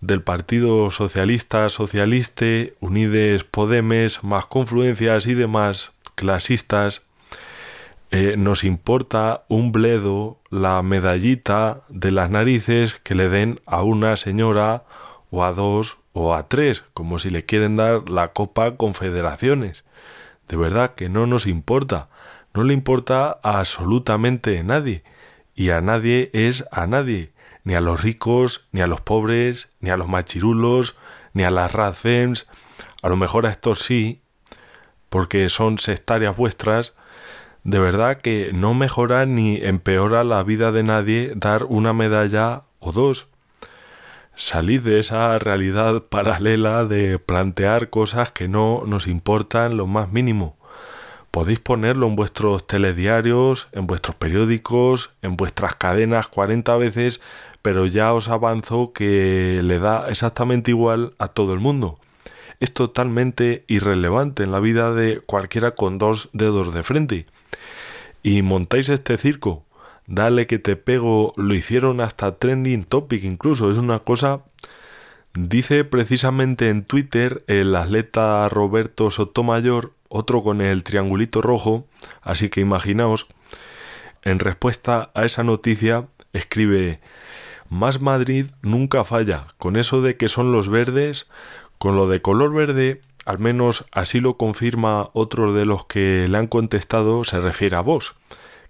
del 0.00 0.22
Partido 0.22 0.90
Socialista, 0.90 1.68
Socialiste, 1.68 2.74
Unides 2.80 3.44
Podemes, 3.44 4.24
más 4.24 4.46
confluencias 4.46 5.26
y 5.26 5.34
demás 5.34 5.92
clasistas, 6.14 7.07
eh, 8.10 8.36
nos 8.38 8.64
importa 8.64 9.44
un 9.48 9.70
bledo 9.70 10.38
la 10.50 10.80
medallita 10.82 11.82
de 11.88 12.10
las 12.10 12.30
narices 12.30 12.94
que 12.94 13.14
le 13.14 13.28
den 13.28 13.60
a 13.66 13.82
una 13.82 14.16
señora 14.16 14.84
o 15.30 15.44
a 15.44 15.52
dos 15.52 15.98
o 16.12 16.34
a 16.34 16.48
tres, 16.48 16.84
como 16.94 17.18
si 17.18 17.28
le 17.28 17.44
quieren 17.44 17.76
dar 17.76 18.08
la 18.08 18.32
Copa 18.32 18.76
Confederaciones. 18.76 19.84
De 20.48 20.56
verdad 20.56 20.94
que 20.94 21.08
no 21.08 21.26
nos 21.26 21.46
importa. 21.46 22.08
No 22.54 22.64
le 22.64 22.72
importa 22.72 23.38
a 23.42 23.58
absolutamente 23.60 24.62
nadie, 24.64 25.04
y 25.54 25.70
a 25.70 25.80
nadie 25.82 26.30
es 26.32 26.64
a 26.72 26.86
nadie, 26.86 27.32
ni 27.62 27.74
a 27.74 27.80
los 27.82 28.02
ricos, 28.02 28.66
ni 28.72 28.80
a 28.80 28.86
los 28.86 29.02
pobres, 29.02 29.68
ni 29.80 29.90
a 29.90 29.98
los 29.98 30.08
machirulos, 30.08 30.96
ni 31.34 31.44
a 31.44 31.50
las 31.50 31.72
razens, 31.72 32.46
a 33.02 33.08
lo 33.08 33.16
mejor 33.16 33.44
a 33.44 33.50
estos 33.50 33.80
sí, 33.80 34.22
porque 35.10 35.48
son 35.50 35.78
sectarias 35.78 36.36
vuestras, 36.36 36.94
de 37.68 37.78
verdad 37.78 38.16
que 38.22 38.50
no 38.54 38.72
mejora 38.72 39.26
ni 39.26 39.56
empeora 39.56 40.24
la 40.24 40.42
vida 40.42 40.72
de 40.72 40.82
nadie 40.82 41.32
dar 41.36 41.64
una 41.64 41.92
medalla 41.92 42.62
o 42.78 42.92
dos. 42.92 43.28
Salid 44.34 44.80
de 44.80 44.98
esa 45.00 45.38
realidad 45.38 46.04
paralela 46.08 46.86
de 46.86 47.18
plantear 47.18 47.90
cosas 47.90 48.30
que 48.30 48.48
no 48.48 48.84
nos 48.86 49.06
importan 49.06 49.76
lo 49.76 49.86
más 49.86 50.10
mínimo. 50.10 50.56
Podéis 51.30 51.60
ponerlo 51.60 52.06
en 52.06 52.16
vuestros 52.16 52.66
telediarios, 52.66 53.68
en 53.72 53.86
vuestros 53.86 54.16
periódicos, 54.16 55.10
en 55.20 55.36
vuestras 55.36 55.74
cadenas 55.74 56.26
40 56.26 56.74
veces, 56.78 57.20
pero 57.60 57.84
ya 57.84 58.14
os 58.14 58.30
avanzo 58.30 58.94
que 58.94 59.60
le 59.62 59.78
da 59.78 60.08
exactamente 60.08 60.70
igual 60.70 61.12
a 61.18 61.28
todo 61.28 61.52
el 61.52 61.60
mundo. 61.60 61.98
Es 62.60 62.72
totalmente 62.72 63.66
irrelevante 63.68 64.42
en 64.42 64.52
la 64.52 64.58
vida 64.58 64.94
de 64.94 65.20
cualquiera 65.20 65.72
con 65.72 65.98
dos 65.98 66.30
dedos 66.32 66.72
de 66.72 66.82
frente. 66.82 67.26
Y 68.28 68.42
montáis 68.42 68.90
este 68.90 69.16
circo. 69.16 69.64
Dale 70.06 70.46
que 70.46 70.58
te 70.58 70.76
pego, 70.76 71.32
lo 71.36 71.54
hicieron 71.54 72.02
hasta 72.02 72.36
trending 72.36 72.84
topic 72.84 73.24
incluso, 73.24 73.70
es 73.70 73.78
una 73.78 74.00
cosa 74.00 74.42
Dice 75.32 75.84
precisamente 75.84 76.68
en 76.68 76.84
Twitter 76.84 77.42
el 77.46 77.74
atleta 77.74 78.46
Roberto 78.50 79.10
Sotomayor 79.10 79.92
otro 80.10 80.42
con 80.42 80.60
el 80.60 80.84
triangulito 80.84 81.40
rojo, 81.40 81.86
así 82.20 82.50
que 82.50 82.60
imaginaos, 82.60 83.28
en 84.22 84.40
respuesta 84.40 85.10
a 85.14 85.24
esa 85.24 85.42
noticia 85.42 86.06
escribe 86.34 87.00
Más 87.70 88.02
Madrid 88.02 88.46
nunca 88.60 89.04
falla, 89.04 89.46
con 89.56 89.76
eso 89.76 90.02
de 90.02 90.18
que 90.18 90.28
son 90.28 90.52
los 90.52 90.68
verdes, 90.68 91.30
con 91.78 91.96
lo 91.96 92.08
de 92.08 92.20
color 92.20 92.52
verde, 92.52 93.00
al 93.28 93.38
menos 93.38 93.84
así 93.92 94.20
lo 94.20 94.38
confirma 94.38 95.10
otro 95.12 95.52
de 95.52 95.66
los 95.66 95.84
que 95.84 96.26
le 96.28 96.38
han 96.38 96.46
contestado, 96.46 97.24
se 97.24 97.38
refiere 97.38 97.76
a 97.76 97.82
vos, 97.82 98.14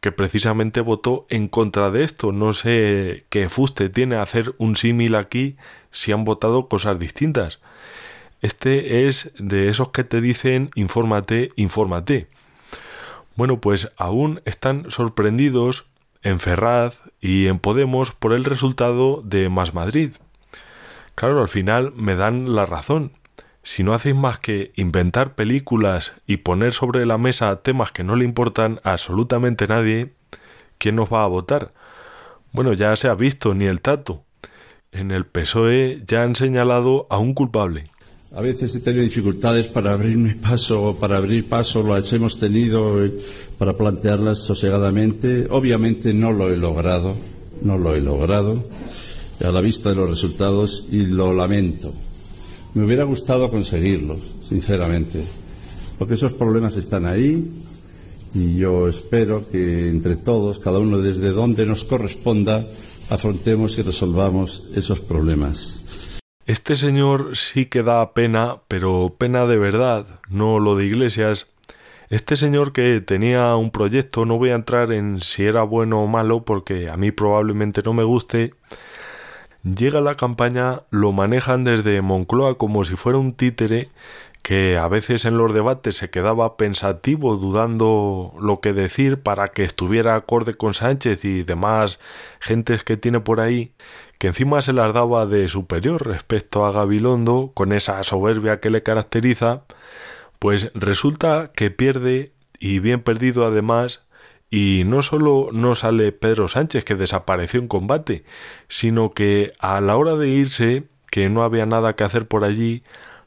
que 0.00 0.10
precisamente 0.10 0.80
votó 0.80 1.28
en 1.30 1.46
contra 1.46 1.92
de 1.92 2.02
esto. 2.02 2.32
No 2.32 2.52
sé 2.52 3.24
qué 3.28 3.48
fuste 3.48 3.88
tiene 3.88 4.16
hacer 4.16 4.56
un 4.58 4.74
símil 4.74 5.14
aquí 5.14 5.54
si 5.92 6.10
han 6.10 6.24
votado 6.24 6.68
cosas 6.68 6.98
distintas. 6.98 7.60
Este 8.42 9.06
es 9.06 9.30
de 9.38 9.68
esos 9.68 9.90
que 9.90 10.02
te 10.02 10.20
dicen 10.20 10.70
infórmate, 10.74 11.50
infórmate. 11.54 12.26
Bueno, 13.36 13.60
pues 13.60 13.92
aún 13.96 14.42
están 14.44 14.90
sorprendidos 14.90 15.86
en 16.24 16.40
Ferraz 16.40 17.00
y 17.20 17.46
en 17.46 17.60
Podemos 17.60 18.10
por 18.10 18.32
el 18.32 18.44
resultado 18.44 19.22
de 19.24 19.50
Más 19.50 19.72
Madrid. 19.72 20.14
Claro, 21.14 21.42
al 21.42 21.48
final 21.48 21.92
me 21.94 22.16
dan 22.16 22.56
la 22.56 22.66
razón. 22.66 23.12
Si 23.68 23.84
no 23.84 23.92
hacéis 23.92 24.16
más 24.16 24.38
que 24.38 24.72
inventar 24.76 25.34
películas 25.34 26.12
y 26.26 26.38
poner 26.38 26.72
sobre 26.72 27.04
la 27.04 27.18
mesa 27.18 27.54
temas 27.56 27.92
que 27.92 28.02
no 28.02 28.16
le 28.16 28.24
importan 28.24 28.80
a 28.82 28.92
absolutamente 28.92 29.66
nadie, 29.66 30.14
¿quién 30.78 30.96
nos 30.96 31.12
va 31.12 31.22
a 31.22 31.26
votar? 31.26 31.74
Bueno, 32.50 32.72
ya 32.72 32.96
se 32.96 33.08
ha 33.08 33.14
visto, 33.14 33.52
ni 33.52 33.66
el 33.66 33.82
tato. 33.82 34.24
En 34.90 35.10
el 35.10 35.26
PSOE 35.26 36.02
ya 36.06 36.22
han 36.22 36.34
señalado 36.34 37.06
a 37.10 37.18
un 37.18 37.34
culpable. 37.34 37.84
A 38.32 38.40
veces 38.40 38.74
he 38.74 38.80
tenido 38.80 39.04
dificultades 39.04 39.68
para 39.68 39.92
abrirme 39.92 40.34
paso, 40.34 40.96
para 40.98 41.18
abrir 41.18 41.46
paso, 41.46 41.86
las 41.86 42.10
hemos 42.14 42.40
tenido 42.40 43.04
eh, 43.04 43.12
para 43.58 43.76
plantearlas 43.76 44.38
sosegadamente. 44.38 45.46
Obviamente 45.50 46.14
no 46.14 46.32
lo 46.32 46.50
he 46.50 46.56
logrado, 46.56 47.16
no 47.60 47.76
lo 47.76 47.94
he 47.94 48.00
logrado 48.00 48.64
a 49.44 49.52
la 49.52 49.60
vista 49.60 49.90
de 49.90 49.96
los 49.96 50.08
resultados 50.08 50.86
y 50.90 51.04
lo 51.04 51.34
lamento. 51.34 51.92
Me 52.74 52.84
hubiera 52.84 53.04
gustado 53.04 53.50
conseguirlos, 53.50 54.18
sinceramente, 54.42 55.24
porque 55.98 56.14
esos 56.14 56.34
problemas 56.34 56.76
están 56.76 57.06
ahí 57.06 57.50
y 58.34 58.56
yo 58.56 58.88
espero 58.88 59.48
que 59.50 59.88
entre 59.88 60.16
todos, 60.16 60.58
cada 60.58 60.78
uno 60.78 60.98
desde 60.98 61.30
donde 61.30 61.66
nos 61.66 61.84
corresponda, 61.84 62.66
afrontemos 63.10 63.78
y 63.78 63.82
resolvamos 63.82 64.64
esos 64.74 65.00
problemas. 65.00 65.82
Este 66.46 66.76
señor 66.76 67.36
sí 67.36 67.66
que 67.66 67.82
da 67.82 68.14
pena, 68.14 68.62
pero 68.68 69.14
pena 69.18 69.46
de 69.46 69.58
verdad, 69.58 70.06
no 70.30 70.60
lo 70.60 70.76
de 70.76 70.86
iglesias. 70.86 71.52
Este 72.10 72.38
señor 72.38 72.72
que 72.72 73.02
tenía 73.02 73.54
un 73.56 73.70
proyecto, 73.70 74.24
no 74.24 74.38
voy 74.38 74.50
a 74.50 74.54
entrar 74.54 74.92
en 74.92 75.20
si 75.20 75.44
era 75.44 75.62
bueno 75.62 76.02
o 76.02 76.06
malo, 76.06 76.44
porque 76.44 76.88
a 76.88 76.96
mí 76.96 77.10
probablemente 77.10 77.82
no 77.84 77.92
me 77.92 78.02
guste, 78.04 78.54
llega 79.74 80.00
la 80.00 80.14
campaña, 80.14 80.82
lo 80.90 81.12
manejan 81.12 81.64
desde 81.64 82.02
Moncloa 82.02 82.58
como 82.58 82.84
si 82.84 82.96
fuera 82.96 83.18
un 83.18 83.34
títere 83.34 83.88
que 84.42 84.78
a 84.78 84.88
veces 84.88 85.24
en 85.24 85.36
los 85.36 85.52
debates 85.52 85.96
se 85.96 86.10
quedaba 86.10 86.56
pensativo, 86.56 87.36
dudando 87.36 88.32
lo 88.40 88.60
que 88.60 88.72
decir 88.72 89.20
para 89.20 89.48
que 89.48 89.64
estuviera 89.64 90.14
acorde 90.14 90.54
con 90.54 90.74
Sánchez 90.74 91.24
y 91.24 91.42
demás 91.42 92.00
gentes 92.40 92.82
que 92.82 92.96
tiene 92.96 93.20
por 93.20 93.40
ahí, 93.40 93.72
que 94.18 94.28
encima 94.28 94.62
se 94.62 94.72
las 94.72 94.94
daba 94.94 95.26
de 95.26 95.48
superior 95.48 96.06
respecto 96.06 96.64
a 96.64 96.72
Gabilondo, 96.72 97.50
con 97.52 97.72
esa 97.72 98.02
soberbia 98.04 98.60
que 98.60 98.70
le 98.70 98.82
caracteriza, 98.82 99.64
pues 100.38 100.70
resulta 100.74 101.52
que 101.54 101.70
pierde, 101.70 102.32
y 102.58 102.78
bien 102.78 103.02
perdido 103.02 103.44
además, 103.44 104.07
y 104.50 104.82
no 104.86 105.02
solo 105.02 105.48
no 105.52 105.74
sale 105.74 106.12
Pedro 106.12 106.48
Sánchez, 106.48 106.84
que 106.84 106.94
desapareció 106.94 107.60
en 107.60 107.68
combate, 107.68 108.24
sino 108.68 109.10
que 109.10 109.52
a 109.58 109.80
la 109.80 109.96
hora 109.96 110.16
de 110.16 110.28
irse, 110.28 110.84
que 111.10 111.28
no 111.28 111.42
había 111.42 111.66
nada 111.66 111.94
que 111.94 112.04
hacer 112.04 112.26
por 112.26 112.44
allí, 112.44 112.82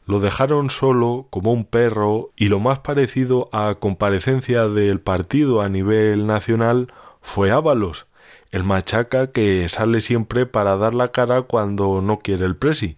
lo 0.05 0.19
dejaron 0.19 0.69
solo 0.69 1.27
como 1.29 1.53
un 1.53 1.65
perro 1.65 2.31
y 2.35 2.47
lo 2.47 2.59
más 2.59 2.79
parecido 2.79 3.49
a 3.53 3.75
comparecencia 3.75 4.67
del 4.67 4.99
partido 4.99 5.61
a 5.61 5.69
nivel 5.69 6.25
nacional 6.25 6.87
fue 7.21 7.51
Ábalos, 7.51 8.07
el 8.49 8.63
machaca 8.63 9.31
que 9.31 9.69
sale 9.69 10.01
siempre 10.01 10.45
para 10.45 10.75
dar 10.75 10.93
la 10.93 11.11
cara 11.11 11.43
cuando 11.43 12.01
no 12.01 12.19
quiere 12.19 12.45
el 12.45 12.57
presi. 12.57 12.97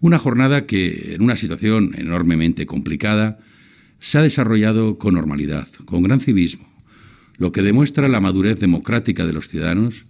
Una 0.00 0.18
jornada 0.18 0.66
que, 0.66 1.14
en 1.14 1.22
una 1.22 1.36
situación 1.36 1.94
enormemente 1.96 2.66
complicada, 2.66 3.38
se 3.98 4.18
ha 4.18 4.22
desarrollado 4.22 4.98
con 4.98 5.14
normalidad, 5.14 5.66
con 5.86 6.02
gran 6.02 6.20
civismo, 6.20 6.65
lo 7.38 7.52
que 7.52 7.62
demuestra 7.62 8.08
la 8.08 8.20
madurez 8.20 8.58
democrática 8.58 9.26
de 9.26 9.32
los 9.32 9.48
ciudadanos, 9.48 10.06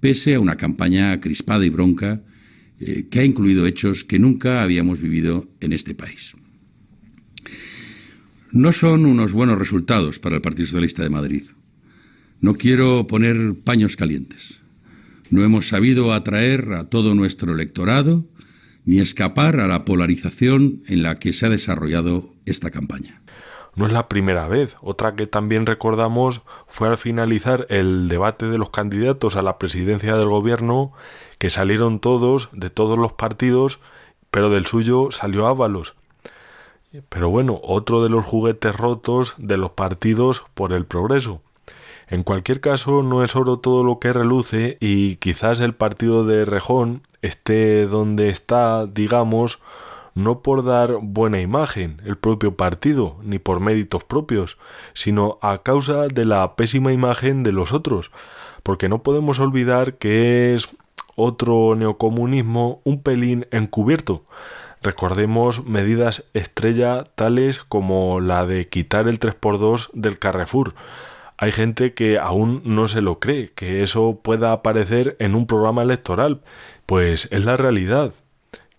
pese 0.00 0.34
a 0.34 0.40
una 0.40 0.56
campaña 0.56 1.20
crispada 1.20 1.66
y 1.66 1.70
bronca 1.70 2.22
eh, 2.80 3.06
que 3.10 3.20
ha 3.20 3.24
incluido 3.24 3.66
hechos 3.66 4.04
que 4.04 4.18
nunca 4.18 4.62
habíamos 4.62 5.00
vivido 5.00 5.48
en 5.60 5.72
este 5.72 5.94
país. 5.94 6.34
No 8.52 8.72
son 8.72 9.04
unos 9.04 9.32
buenos 9.32 9.58
resultados 9.58 10.18
para 10.18 10.36
el 10.36 10.42
Partido 10.42 10.66
Socialista 10.66 11.02
de 11.02 11.10
Madrid. 11.10 11.42
No 12.40 12.54
quiero 12.54 13.06
poner 13.06 13.54
paños 13.64 13.96
calientes. 13.96 14.60
No 15.30 15.44
hemos 15.44 15.68
sabido 15.68 16.12
atraer 16.12 16.72
a 16.72 16.84
todo 16.84 17.14
nuestro 17.14 17.52
electorado 17.52 18.26
ni 18.84 19.00
escapar 19.00 19.60
a 19.60 19.66
la 19.66 19.84
polarización 19.84 20.82
en 20.86 21.02
la 21.02 21.18
que 21.18 21.34
se 21.34 21.44
ha 21.44 21.50
desarrollado 21.50 22.34
esta 22.46 22.70
campaña. 22.70 23.17
No 23.78 23.86
es 23.86 23.92
la 23.92 24.08
primera 24.08 24.48
vez. 24.48 24.76
Otra 24.82 25.14
que 25.14 25.28
también 25.28 25.64
recordamos 25.64 26.42
fue 26.66 26.88
al 26.88 26.98
finalizar 26.98 27.64
el 27.70 28.08
debate 28.08 28.46
de 28.46 28.58
los 28.58 28.70
candidatos 28.70 29.36
a 29.36 29.42
la 29.42 29.56
presidencia 29.56 30.16
del 30.16 30.28
gobierno, 30.28 30.92
que 31.38 31.48
salieron 31.48 32.00
todos, 32.00 32.48
de 32.50 32.70
todos 32.70 32.98
los 32.98 33.12
partidos, 33.12 33.78
pero 34.32 34.50
del 34.50 34.66
suyo 34.66 35.12
salió 35.12 35.46
Ábalos. 35.46 35.94
Pero 37.08 37.30
bueno, 37.30 37.60
otro 37.62 38.02
de 38.02 38.08
los 38.08 38.24
juguetes 38.24 38.74
rotos 38.74 39.34
de 39.38 39.56
los 39.56 39.70
partidos 39.70 40.44
por 40.54 40.72
el 40.72 40.84
progreso. 40.84 41.40
En 42.08 42.24
cualquier 42.24 42.60
caso, 42.60 43.04
no 43.04 43.22
es 43.22 43.36
oro 43.36 43.60
todo 43.60 43.84
lo 43.84 44.00
que 44.00 44.12
reluce 44.12 44.76
y 44.80 45.16
quizás 45.16 45.60
el 45.60 45.74
partido 45.74 46.24
de 46.24 46.44
Rejón 46.44 47.02
esté 47.22 47.86
donde 47.86 48.28
está, 48.28 48.86
digamos, 48.86 49.62
no 50.18 50.42
por 50.42 50.64
dar 50.64 50.98
buena 51.00 51.40
imagen 51.40 52.02
el 52.04 52.18
propio 52.18 52.56
partido, 52.56 53.16
ni 53.22 53.38
por 53.38 53.60
méritos 53.60 54.04
propios, 54.04 54.58
sino 54.92 55.38
a 55.40 55.62
causa 55.62 56.08
de 56.08 56.24
la 56.24 56.56
pésima 56.56 56.92
imagen 56.92 57.42
de 57.42 57.52
los 57.52 57.72
otros, 57.72 58.10
porque 58.62 58.88
no 58.88 59.02
podemos 59.02 59.38
olvidar 59.38 59.94
que 59.94 60.54
es 60.54 60.68
otro 61.14 61.74
neocomunismo 61.76 62.80
un 62.84 63.02
pelín 63.02 63.46
encubierto. 63.50 64.24
Recordemos 64.82 65.64
medidas 65.64 66.24
estrella 66.34 67.04
tales 67.14 67.60
como 67.60 68.20
la 68.20 68.44
de 68.44 68.68
quitar 68.68 69.08
el 69.08 69.18
3x2 69.18 69.90
del 69.92 70.18
Carrefour. 70.18 70.74
Hay 71.36 71.52
gente 71.52 71.94
que 71.94 72.18
aún 72.18 72.62
no 72.64 72.88
se 72.88 73.00
lo 73.00 73.20
cree, 73.20 73.52
que 73.54 73.82
eso 73.82 74.20
pueda 74.22 74.52
aparecer 74.52 75.16
en 75.20 75.34
un 75.34 75.46
programa 75.46 75.82
electoral. 75.82 76.42
Pues 76.86 77.28
es 77.30 77.44
la 77.44 77.56
realidad. 77.56 78.12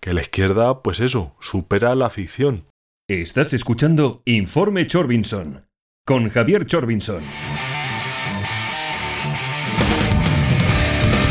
Que 0.00 0.14
la 0.14 0.22
izquierda, 0.22 0.82
pues 0.82 0.98
eso, 1.00 1.36
supera 1.40 1.94
la 1.94 2.08
ficción. 2.08 2.64
Estás 3.06 3.52
escuchando 3.52 4.22
Informe 4.24 4.86
Chorbinson 4.86 5.66
con 6.06 6.30
Javier 6.30 6.64
Chorbinson. 6.64 7.22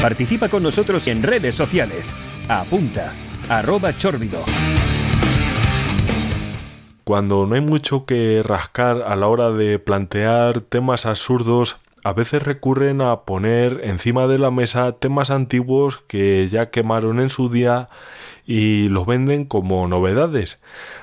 Participa 0.03 0.49
con 0.49 0.61
nosotros 0.61 1.07
en 1.07 1.23
redes 1.23 1.55
sociales. 1.55 2.13
Apunta, 2.47 3.11
arroba 3.49 3.97
chorbido. 3.97 4.39
Cuando 7.05 7.47
no 7.47 7.55
hay 7.55 7.61
mucho 7.61 8.05
que 8.05 8.43
rascar 8.45 9.01
a 9.01 9.15
la 9.15 9.27
hora 9.27 9.49
de 9.49 9.79
plantear 9.79 10.61
temas 10.61 11.07
absurdos, 11.07 11.77
a 12.03 12.13
veces 12.13 12.43
recurren 12.43 13.01
a 13.01 13.21
poner 13.21 13.81
encima 13.83 14.27
de 14.27 14.37
la 14.37 14.51
mesa 14.51 14.91
temas 14.91 15.31
antiguos 15.31 15.97
que 16.07 16.47
ya 16.47 16.69
quemaron 16.69 17.19
en 17.19 17.29
su 17.29 17.49
día 17.49 17.89
y 18.49 18.89
los 18.89 19.05
venden 19.05 19.45
como 19.45 19.87
novedades. 19.87 20.59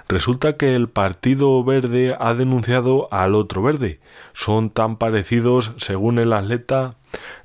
Resulta 0.08 0.56
que 0.56 0.74
el 0.74 0.88
Partido 0.88 1.62
Verde 1.62 2.16
ha 2.18 2.34
denunciado 2.34 3.06
al 3.12 3.36
otro 3.36 3.62
verde. 3.62 4.00
Son 4.32 4.68
tan 4.68 4.96
parecidos 4.96 5.70
según 5.76 6.18
el 6.18 6.32
atleta 6.32 6.96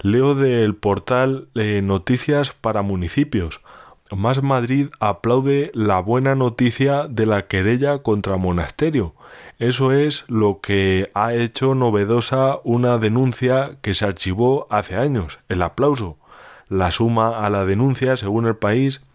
Leo 0.02 0.34
del 0.34 0.74
portal 0.74 1.50
eh, 1.54 1.82
Noticias 1.84 2.52
para 2.52 2.82
Municipios. 2.82 3.62
Más 4.10 4.42
Madrid 4.42 4.88
aplaude 5.00 5.70
la 5.76 6.00
buena 6.00 6.34
noticia 6.34 7.06
de 7.08 7.28
la 7.28 7.46
querella 7.46 8.00
contra 8.00 8.38
Monasterio. 8.38 9.14
Eso 9.60 9.92
es 9.92 10.26
lo 10.28 10.62
que 10.62 11.12
ha 11.14 11.36
hecho 11.36 11.76
novedosa 11.76 12.58
una 12.64 12.98
denuncia 12.98 13.78
que 13.84 13.94
se 13.94 14.06
archivó 14.06 14.66
hace 14.72 14.96
años, 14.96 15.38
el 15.48 15.62
aplauso. 15.62 16.18
La 16.70 16.90
suma 16.90 17.46
a 17.46 17.50
la 17.50 17.66
denuncia, 17.66 18.16
según 18.16 18.48
el 18.48 18.56
país, 18.56 19.06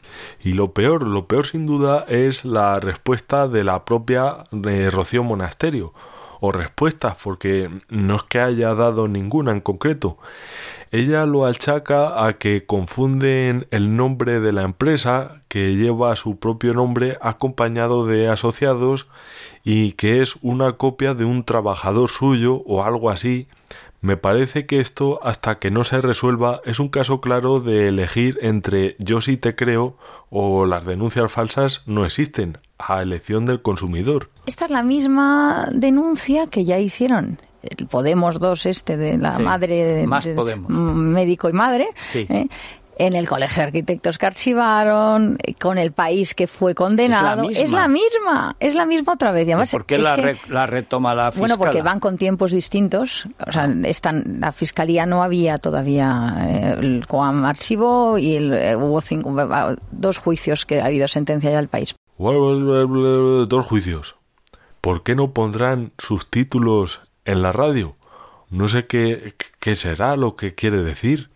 y 0.43 0.53
lo 0.53 0.73
peor, 0.73 1.07
lo 1.07 1.27
peor 1.27 1.47
sin 1.47 1.67
duda 1.67 2.05
es 2.09 2.45
la 2.45 2.81
respuesta 2.81 3.49
de 3.49 3.65
la 3.65 3.85
propia 3.85 4.39
de 4.51 4.91
Rocío 4.91 5.23
Monasterio, 5.23 5.93
o 6.41 6.53
respuestas, 6.53 7.17
porque 7.23 7.71
no 7.89 8.17
es 8.17 8.23
que 8.25 8.41
haya 8.41 8.75
dado 8.75 9.09
ninguna 9.09 9.53
en 9.53 9.61
concreto. 9.61 10.19
Ella 10.93 11.27
lo 11.27 11.47
achaca 11.47 12.25
a 12.25 12.35
que 12.35 12.65
confunden 12.65 13.67
el 13.71 13.97
nombre 13.97 14.41
de 14.41 14.53
la 14.53 14.63
empresa, 14.63 15.43
que 15.49 15.75
lleva 15.77 16.15
su 16.15 16.39
propio 16.39 16.73
nombre 16.75 17.19
acompañado 17.21 18.07
de 18.07 18.29
asociados, 18.29 19.09
y 19.65 19.93
que 19.93 20.23
es 20.23 20.37
una 20.43 20.75
copia 20.75 21.15
de 21.15 21.25
un 21.25 21.45
trabajador 21.45 22.09
suyo 22.09 22.63
o 22.67 22.85
algo 22.85 23.11
así. 23.11 23.49
Me 24.01 24.17
parece 24.17 24.67
que 24.67 24.81
esto, 24.81 25.21
hasta 25.23 25.59
que 25.59 25.71
no 25.71 25.85
se 25.85 26.01
resuelva, 26.01 26.61
es 26.65 26.81
un 26.81 26.89
caso 26.89 27.21
claro 27.21 27.61
de 27.61 27.89
elegir 27.89 28.39
entre 28.43 28.97
yo 28.99 29.21
sí 29.21 29.37
te 29.37 29.55
creo 29.57 29.97
o 30.31 30.67
las 30.67 30.85
denuncias 30.85 31.31
falsas 31.31 31.83
no 31.87 32.05
existen, 32.05 32.59
a 32.79 33.03
elección 33.03 33.47
del 33.47 33.63
consumidor. 33.63 34.31
Esta 34.47 34.67
es 34.67 34.71
la 34.71 34.83
misma 34.83 35.69
denuncia 35.73 36.49
que 36.49 36.65
ya 36.65 36.79
hicieron 36.79 37.39
el 37.63 37.87
Podemos 37.87 38.39
2 38.39 38.67
este 38.67 38.97
de 38.97 39.19
la 39.19 39.39
madre 39.39 39.85
de, 39.85 40.07
más 40.07 40.27
Podemos. 40.27 40.71
médico 40.71 41.49
y 41.49 41.53
madre 41.53 41.89
¿eh? 42.15 42.47
En 42.97 43.15
el 43.15 43.29
Colegio 43.29 43.61
de 43.61 43.67
Arquitectos 43.67 44.19
que 44.19 44.27
archivaron, 44.27 45.39
con 45.61 45.79
el 45.79 45.93
país 45.93 46.35
que 46.35 46.47
fue 46.47 46.75
condenado. 46.75 47.49
Es 47.51 47.71
la 47.71 47.89
misma, 47.89 48.57
es 48.59 48.75
la 48.75 48.87
misma, 48.87 49.13
otra 49.13 49.33
vez. 49.33 49.47
¿Por 49.71 49.85
qué 49.85 49.99
la, 49.99 50.67
retoma 50.67 51.15
la 51.15 51.31
fiscal? 51.31 51.41
Bueno, 51.41 51.59
porque 51.59 51.83
van 51.83 52.01
con 52.01 52.17
tiempos 52.17 52.53
distintos. 52.53 53.29
O 53.47 53.53
sea, 53.53 53.69
están, 53.85 54.39
la 54.41 54.51
fiscalía 54.51 55.05
no 55.05 55.23
había 55.23 55.59
todavía 55.59 56.37
eh, 56.49 56.77
el 56.79 57.07
COAM 57.07 57.45
archivo 57.45 58.19
y 58.19 58.37
eh, 58.37 58.75
hubo 58.77 59.01
cinco, 59.01 59.35
dos 59.91 60.19
juicios 60.19 60.65
que 60.65 60.81
ha 60.81 60.87
habido 60.87 61.07
sentencia 61.07 61.51
ya 61.51 61.59
al 61.59 61.69
país. 61.69 61.95
Dos 62.19 63.67
juicios. 63.67 64.17
¿Por 64.81 65.03
qué 65.03 65.15
no 65.15 65.33
pondrán 65.33 65.93
sus 65.99 66.31
títulos 66.31 67.03
en 67.25 67.43
la 67.43 67.53
radio? 67.53 67.97
No 68.49 68.69
sé 68.69 68.87
qué, 68.87 69.35
qué 69.61 69.77
será 69.77 70.17
lo 70.17 70.37
que 70.37 70.55
quiere 70.55 70.83
decir. 70.83 71.29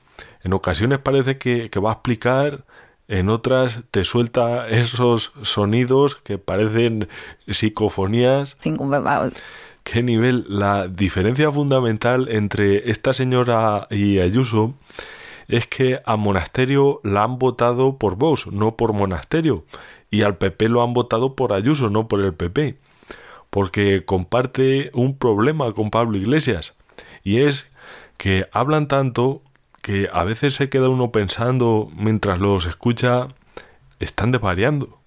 En 0.43 0.53
ocasiones 0.53 0.99
parece 0.99 1.39
que, 1.39 1.71
va 1.79 1.91
a 1.91 1.95
explicar, 1.95 2.65
en 3.09 3.29
otras 3.29 3.81
te 3.91 4.05
suelta 4.05 4.69
esos 4.69 5.33
sonidos 5.43 6.15
que 6.15 6.39
parecen 6.39 7.09
psicofonías. 7.47 8.57
¿Qué 9.83 10.03
nivel? 10.03 10.45
La 10.49 10.87
diferencia 10.87 11.51
fundamental 11.51 12.29
entre 12.31 12.91
esta 12.91 13.13
señora 13.13 13.87
y 13.91 14.19
Ayuso 14.19 14.75
es 15.49 15.67
que 15.67 16.01
a 16.05 16.17
Monasterio 16.17 17.01
la 17.03 17.25
han 17.25 17.39
votado 17.39 17.99
por 17.99 18.17
vos, 18.17 18.47
no 18.47 18.77
por 18.77 18.93
Monasterio, 18.93 19.65
y 20.11 20.23
al 20.23 20.37
PP 20.37 20.69
lo 20.69 20.83
han 20.83 20.95
votado 20.95 21.35
por 21.35 21.53
Ayuso, 21.53 21.91
no 21.91 22.09
por 22.09 22.21
el 22.21 22.35
PP, 22.35 22.77
porque 23.51 24.05
comparte 24.05 24.91
un 24.95 25.19
problema 25.19 25.73
con 25.73 25.91
Pablo 25.91 26.17
Iglesias, 26.17 26.77
y 27.25 27.39
es 27.39 27.69
que 28.17 28.47
hablan 28.53 28.87
tanto 28.87 29.43
que 29.83 30.09
a 30.13 30.25
veces 30.25 30.55
se 30.55 30.69
queda 30.69 30.89
uno 30.89 31.11
pensando 31.11 31.89
mientras 31.97 32.39
los 32.39 32.67
escucha, 32.67 33.29
están 33.99 34.33
desvariando. 34.33 34.99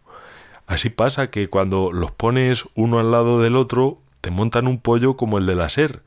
Así 0.68 0.90
pasa 0.90 1.28
que 1.28 1.50
cuando 1.50 1.92
los 1.92 2.12
pones 2.12 2.66
uno 2.76 3.00
al 3.00 3.12
lado 3.12 3.42
del 3.42 3.56
otro, 3.56 4.00
te 4.22 4.32
montan 4.32 4.68
un 4.68 4.80
pollo 4.80 5.18
como 5.18 5.38
el 5.38 5.46
de 5.46 5.56
la 5.56 5.70
SER. 5.70 6.02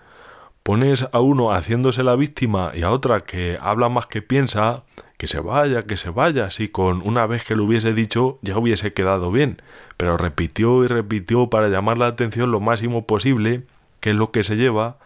Pones 0.63 1.07
a 1.13 1.21
uno 1.21 1.53
haciéndose 1.53 2.03
la 2.03 2.17
víctima 2.17 2.73
y 2.75 2.83
a 2.83 2.91
otra 2.91 3.21
que 3.21 3.59
habla 3.61 3.89
más 3.89 4.07
que 4.07 4.23
piensa, 4.23 4.85
que 5.17 5.27
se 5.29 5.39
vaya, 5.41 5.85
que 5.85 5.97
se 5.97 6.11
vaya, 6.11 6.51
si 6.51 6.69
con 6.69 7.03
una 7.03 7.27
vez 7.27 7.45
que 7.45 7.55
lo 7.55 7.65
hubiese 7.65 7.95
dicho 7.95 8.39
ya 8.43 8.59
hubiese 8.59 8.93
quedado 8.93 9.31
bien, 9.31 9.63
pero 9.97 10.17
repitió 10.17 10.85
y 10.85 10.89
repitió 10.89 11.49
para 11.51 11.69
llamar 11.69 11.99
la 11.99 12.09
atención 12.09 12.51
lo 12.51 12.61
máximo 12.61 13.07
posible, 13.07 13.63
que 14.01 14.11
es 14.11 14.17
lo 14.17 14.31
que 14.31 14.43
se 14.43 14.57
lleva, 14.57 14.99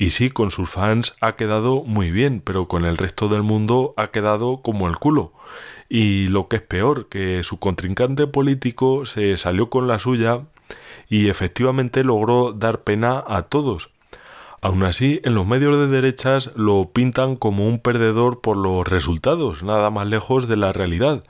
y 0.00 0.10
sí, 0.10 0.30
con 0.30 0.50
sus 0.50 0.70
fans 0.70 1.14
ha 1.20 1.32
quedado 1.32 1.82
muy 1.82 2.10
bien, 2.10 2.40
pero 2.42 2.68
con 2.68 2.86
el 2.86 2.96
resto 2.96 3.28
del 3.28 3.42
mundo 3.42 3.92
ha 3.98 4.06
quedado 4.06 4.62
como 4.62 4.88
el 4.88 4.96
culo. 4.96 5.34
Y 5.90 6.28
lo 6.28 6.48
que 6.48 6.56
es 6.56 6.62
peor, 6.62 7.10
que 7.10 7.42
su 7.42 7.58
contrincante 7.58 8.26
político 8.26 9.04
se 9.04 9.36
salió 9.36 9.68
con 9.68 9.86
la 9.86 9.98
suya 9.98 10.44
y 11.10 11.28
efectivamente 11.28 12.02
logró 12.02 12.54
dar 12.54 12.80
pena 12.80 13.22
a 13.26 13.42
todos. 13.42 13.90
Aún 14.62 14.84
así, 14.84 15.20
en 15.22 15.34
los 15.34 15.46
medios 15.46 15.76
de 15.76 15.88
derechas 15.88 16.50
lo 16.56 16.92
pintan 16.94 17.36
como 17.36 17.68
un 17.68 17.78
perdedor 17.78 18.40
por 18.40 18.56
los 18.56 18.88
resultados, 18.88 19.62
nada 19.62 19.90
más 19.90 20.06
lejos 20.06 20.48
de 20.48 20.56
la 20.56 20.72
realidad. 20.72 21.22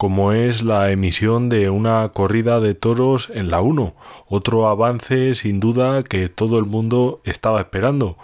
como 0.00 0.32
es 0.32 0.62
la 0.62 0.90
emisión 0.92 1.50
de 1.50 1.68
una 1.68 2.08
corrida 2.08 2.58
de 2.60 2.74
toros 2.74 3.28
en 3.34 3.50
la 3.50 3.60
1, 3.60 3.94
otro 4.28 4.68
avance 4.68 5.34
sin 5.34 5.60
duda 5.60 6.04
que 6.04 6.30
todo 6.30 6.58
el 6.58 6.64
mundo 6.64 7.20
estaba 7.24 7.60
esperando. 7.60 8.16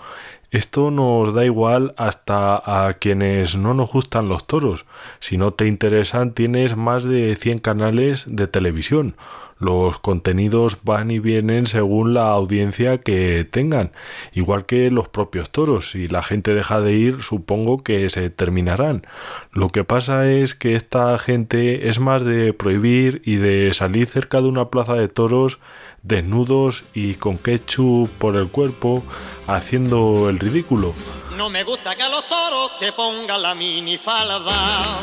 Esto 0.50 0.90
nos 0.90 1.34
da 1.34 1.44
igual 1.44 1.94
hasta 1.96 2.86
a 2.86 2.94
quienes 2.94 3.56
no 3.56 3.74
nos 3.74 3.92
gustan 3.92 4.28
los 4.28 4.46
toros. 4.46 4.86
Si 5.18 5.36
no 5.38 5.52
te 5.52 5.66
interesan, 5.66 6.32
tienes 6.32 6.76
más 6.76 7.04
de 7.04 7.34
100 7.34 7.58
canales 7.58 8.24
de 8.28 8.46
televisión. 8.46 9.16
Los 9.58 9.98
contenidos 9.98 10.78
van 10.84 11.10
y 11.10 11.18
vienen 11.18 11.66
según 11.66 12.12
la 12.12 12.28
audiencia 12.28 12.98
que 12.98 13.46
tengan, 13.50 13.90
igual 14.32 14.66
que 14.66 14.90
los 14.90 15.08
propios 15.08 15.50
toros. 15.50 15.92
Si 15.92 16.08
la 16.08 16.22
gente 16.22 16.54
deja 16.54 16.80
de 16.80 16.92
ir, 16.92 17.22
supongo 17.22 17.82
que 17.82 18.10
se 18.10 18.28
terminarán. 18.28 19.06
Lo 19.52 19.68
que 19.70 19.82
pasa 19.82 20.30
es 20.30 20.54
que 20.54 20.74
esta 20.74 21.18
gente 21.18 21.88
es 21.88 22.00
más 22.00 22.22
de 22.22 22.52
prohibir 22.52 23.22
y 23.24 23.36
de 23.36 23.72
salir 23.72 24.06
cerca 24.06 24.42
de 24.42 24.48
una 24.48 24.68
plaza 24.68 24.94
de 24.94 25.08
toros 25.08 25.58
desnudos 26.02 26.84
y 26.94 27.14
con 27.14 27.36
ketchup 27.36 28.08
por 28.18 28.36
el 28.36 28.48
cuerpo, 28.48 29.02
haciendo 29.46 30.28
el 30.28 30.38
ridículo. 30.38 30.94
No 31.36 31.50
me 31.50 31.64
gusta 31.64 31.96
que 31.96 32.08
los 32.08 32.28
toros 32.28 32.78
te 32.78 32.92
pongan 32.92 33.42
la 33.42 33.54
minifalda. 33.54 34.96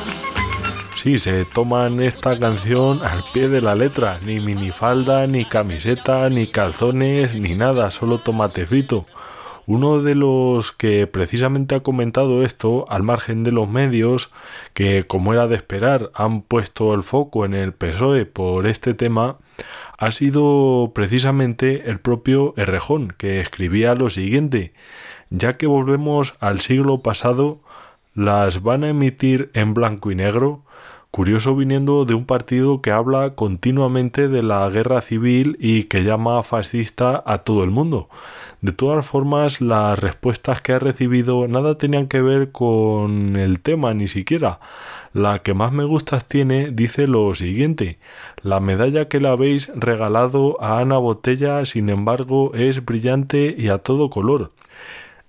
Sí, 1.03 1.17
se 1.17 1.43
toman 1.43 1.99
esta 1.99 2.39
canción 2.39 3.03
al 3.03 3.25
pie 3.33 3.49
de 3.49 3.59
la 3.59 3.75
letra, 3.75 4.21
ni 4.25 4.39
minifalda, 4.39 5.27
ni 5.27 5.43
camiseta, 5.43 6.29
ni 6.29 6.47
calzones, 6.47 7.35
ni 7.35 7.55
nada, 7.55 7.91
solo 7.91 8.19
tomate 8.19 8.63
frito. 8.63 9.05
Uno 9.65 10.01
de 10.01 10.15
los 10.15 10.71
que 10.71 11.05
precisamente 11.05 11.75
ha 11.75 11.81
comentado 11.81 12.45
esto, 12.45 12.85
al 12.87 13.03
margen 13.03 13.43
de 13.43 13.51
los 13.51 13.67
medios, 13.67 14.31
que 14.73 15.05
como 15.05 15.33
era 15.33 15.47
de 15.47 15.57
esperar 15.57 16.09
han 16.13 16.41
puesto 16.41 16.93
el 16.93 17.03
foco 17.03 17.43
en 17.43 17.53
el 17.53 17.73
PSOE 17.73 18.25
por 18.25 18.65
este 18.65 18.93
tema, 18.93 19.39
ha 19.97 20.09
sido 20.11 20.93
precisamente 20.95 21.89
el 21.89 21.99
propio 21.99 22.53
Errejón, 22.55 23.13
que 23.17 23.41
escribía 23.41 23.93
lo 23.93 24.09
siguiente, 24.09 24.71
ya 25.29 25.57
que 25.57 25.67
volvemos 25.67 26.35
al 26.39 26.61
siglo 26.61 27.01
pasado, 27.01 27.59
las 28.13 28.63
van 28.63 28.85
a 28.85 28.89
emitir 28.89 29.51
en 29.53 29.73
blanco 29.73 30.09
y 30.09 30.15
negro, 30.15 30.62
curioso 31.13 31.55
viniendo 31.55 32.05
de 32.05 32.15
un 32.15 32.25
partido 32.25 32.81
que 32.81 32.89
habla 32.89 33.35
continuamente 33.35 34.29
de 34.29 34.41
la 34.41 34.67
guerra 34.71 34.99
civil 34.99 35.57
y 35.59 35.83
que 35.83 36.03
llama 36.03 36.41
fascista 36.41 37.21
a 37.27 37.37
todo 37.43 37.63
el 37.63 37.69
mundo. 37.69 38.09
De 38.61 38.71
todas 38.71 39.05
formas, 39.05 39.61
las 39.61 39.99
respuestas 39.99 40.61
que 40.61 40.73
ha 40.73 40.79
recibido 40.79 41.47
nada 41.47 41.77
tenían 41.77 42.07
que 42.07 42.23
ver 42.23 42.51
con 42.51 43.35
el 43.35 43.59
tema 43.59 43.93
ni 43.93 44.07
siquiera. 44.07 44.59
La 45.13 45.37
que 45.37 45.53
más 45.53 45.71
me 45.71 45.83
gustas 45.83 46.27
tiene 46.27 46.71
dice 46.71 47.05
lo 47.05 47.35
siguiente. 47.35 47.99
La 48.41 48.59
medalla 48.59 49.07
que 49.07 49.19
le 49.19 49.27
habéis 49.27 49.71
regalado 49.75 50.59
a 50.63 50.79
Ana 50.79 50.97
Botella, 50.97 51.63
sin 51.67 51.89
embargo, 51.89 52.55
es 52.55 52.83
brillante 52.83 53.53
y 53.55 53.67
a 53.67 53.77
todo 53.77 54.09
color. 54.09 54.51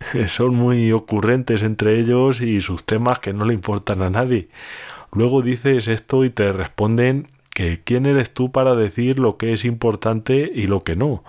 Son 0.29 0.55
muy 0.55 0.93
ocurrentes 0.93 1.63
entre 1.63 2.01
ellos 2.01 2.41
y 2.41 2.63
sus 2.63 2.85
temas 2.87 3.19
que 3.19 3.35
no 3.35 3.45
le 3.45 3.53
importan 3.53 4.01
a 4.01 4.09
nadie. 4.09 4.49
Luego 5.15 5.43
dices 5.43 5.87
esto 5.87 6.25
y 6.25 6.31
te 6.31 6.53
responden 6.53 7.29
que 7.55 7.81
quién 7.83 8.05
eres 8.05 8.35
tú 8.35 8.51
para 8.51 8.75
decir 8.75 9.21
lo 9.21 9.37
que 9.37 9.53
es 9.53 9.65
importante 9.65 10.51
y 10.53 10.67
lo 10.67 10.81
que 10.83 10.97
no. 10.97 11.23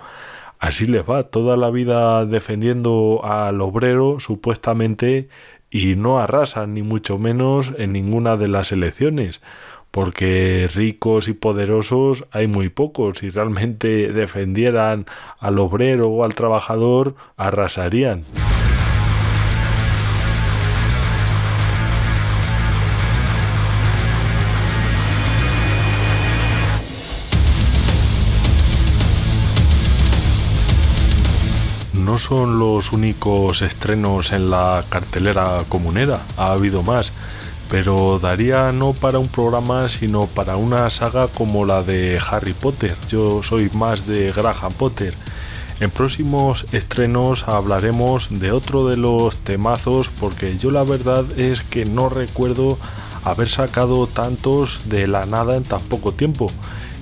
Así 0.58 0.86
les 0.86 1.08
va 1.08 1.24
toda 1.24 1.56
la 1.56 1.70
vida 1.70 2.26
defendiendo 2.26 3.20
al 3.24 3.60
obrero 3.60 4.18
supuestamente 4.18 5.28
y 5.70 5.94
no 5.94 6.18
arrasan 6.18 6.74
ni 6.74 6.82
mucho 6.82 7.18
menos 7.18 7.72
en 7.78 7.92
ninguna 7.92 8.36
de 8.36 8.48
las 8.48 8.72
elecciones, 8.72 9.40
porque 9.92 10.68
ricos 10.74 11.28
y 11.28 11.34
poderosos 11.34 12.24
hay 12.32 12.48
muy 12.48 12.70
pocos. 12.70 13.18
Si 13.18 13.30
realmente 13.30 14.12
defendieran 14.12 15.06
al 15.38 15.58
obrero 15.58 16.08
o 16.08 16.24
al 16.24 16.34
trabajador, 16.34 17.14
arrasarían. 17.36 18.24
No 32.16 32.20
son 32.20 32.58
los 32.58 32.92
únicos 32.92 33.60
estrenos 33.60 34.32
en 34.32 34.50
la 34.50 34.82
cartelera 34.88 35.64
comunera, 35.68 36.18
ha 36.38 36.52
habido 36.52 36.82
más, 36.82 37.12
pero 37.70 38.18
daría 38.18 38.72
no 38.72 38.94
para 38.94 39.18
un 39.18 39.28
programa 39.28 39.90
sino 39.90 40.26
para 40.26 40.56
una 40.56 40.88
saga 40.88 41.28
como 41.28 41.66
la 41.66 41.82
de 41.82 42.18
Harry 42.30 42.54
Potter. 42.54 42.96
Yo 43.10 43.42
soy 43.42 43.68
más 43.74 44.06
de 44.06 44.32
Graham 44.32 44.72
Potter. 44.72 45.12
En 45.78 45.90
próximos 45.90 46.64
estrenos 46.72 47.46
hablaremos 47.48 48.28
de 48.30 48.50
otro 48.50 48.86
de 48.86 48.96
los 48.96 49.36
temazos 49.36 50.08
porque 50.08 50.56
yo 50.56 50.70
la 50.70 50.84
verdad 50.84 51.26
es 51.38 51.60
que 51.60 51.84
no 51.84 52.08
recuerdo 52.08 52.78
haber 53.24 53.50
sacado 53.50 54.06
tantos 54.06 54.88
de 54.88 55.06
la 55.06 55.26
nada 55.26 55.54
en 55.54 55.64
tan 55.64 55.82
poco 55.82 56.12
tiempo 56.12 56.46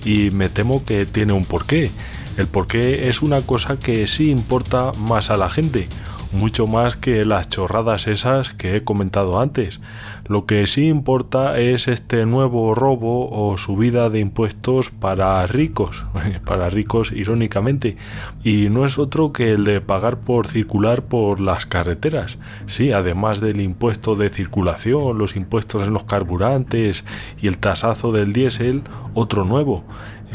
y 0.04 0.32
me 0.32 0.48
temo 0.48 0.84
que 0.84 1.06
tiene 1.06 1.34
un 1.34 1.44
porqué. 1.44 1.92
El 2.36 2.48
porqué 2.48 3.08
es 3.08 3.22
una 3.22 3.42
cosa 3.42 3.78
que 3.78 4.08
sí 4.08 4.30
importa 4.30 4.90
más 4.98 5.30
a 5.30 5.36
la 5.36 5.48
gente, 5.48 5.86
mucho 6.32 6.66
más 6.66 6.96
que 6.96 7.24
las 7.24 7.48
chorradas 7.48 8.08
esas 8.08 8.50
que 8.50 8.74
he 8.74 8.82
comentado 8.82 9.40
antes. 9.40 9.80
Lo 10.26 10.44
que 10.44 10.66
sí 10.66 10.88
importa 10.88 11.58
es 11.60 11.86
este 11.86 12.26
nuevo 12.26 12.74
robo 12.74 13.30
o 13.30 13.56
subida 13.56 14.10
de 14.10 14.18
impuestos 14.18 14.90
para 14.90 15.46
ricos, 15.46 16.04
para 16.44 16.70
ricos 16.70 17.12
irónicamente, 17.12 17.96
y 18.42 18.68
no 18.68 18.84
es 18.84 18.98
otro 18.98 19.32
que 19.32 19.50
el 19.50 19.62
de 19.62 19.80
pagar 19.80 20.18
por 20.18 20.48
circular 20.48 21.02
por 21.02 21.38
las 21.40 21.66
carreteras. 21.66 22.38
Sí, 22.66 22.90
además 22.90 23.38
del 23.40 23.60
impuesto 23.60 24.16
de 24.16 24.28
circulación, 24.28 25.18
los 25.18 25.36
impuestos 25.36 25.82
en 25.86 25.92
los 25.92 26.02
carburantes 26.02 27.04
y 27.40 27.46
el 27.46 27.58
tasazo 27.58 28.10
del 28.10 28.32
diésel, 28.32 28.82
otro 29.14 29.44
nuevo 29.44 29.84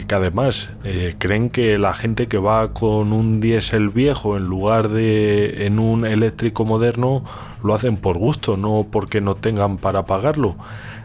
que 0.08 0.16
además 0.16 0.72
eh, 0.84 1.16
creen 1.18 1.50
que 1.50 1.78
la 1.78 1.94
gente 1.94 2.28
que 2.28 2.38
va 2.38 2.74
con 2.74 3.14
un 3.14 3.40
diésel 3.40 3.90
viejo 3.90 4.38
en 4.38 4.46
lugar 4.46 4.90
de 4.90 5.66
en 5.66 5.80
un 5.80 6.06
eléctrico 6.06 6.66
moderno 6.66 7.24
lo 7.64 7.74
hacen 7.74 7.98
por 7.98 8.18
gusto, 8.18 8.58
no 8.58 8.88
porque 8.92 9.22
no 9.22 9.36
tengan 9.36 9.78
para 9.78 10.06
pagarlo. 10.06 10.56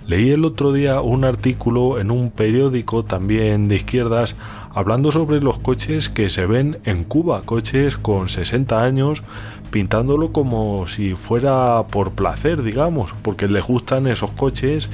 Leí 0.07 0.31
el 0.31 0.45
otro 0.45 0.73
día 0.73 1.01
un 1.01 1.25
artículo 1.25 1.99
en 1.99 2.11
un 2.11 2.31
periódico 2.31 3.05
también 3.05 3.69
de 3.69 3.77
izquierdas 3.77 4.37
hablando 4.75 5.11
sobre 5.11 5.41
los 5.41 5.59
coches 5.59 6.09
que 6.11 6.29
se 6.29 6.47
ven 6.47 6.79
en 6.85 7.05
Cuba, 7.05 7.43
coches 7.47 7.97
con 7.97 8.29
60 8.29 8.83
años, 8.83 9.23
pintándolo 9.71 10.31
como 10.31 10.87
si 10.87 11.15
fuera 11.15 11.85
por 11.91 12.13
placer, 12.13 12.63
digamos, 12.63 13.15
porque 13.23 13.49
les 13.49 13.67
gustan 13.67 14.07
esos 14.07 14.31
coches 14.33 14.91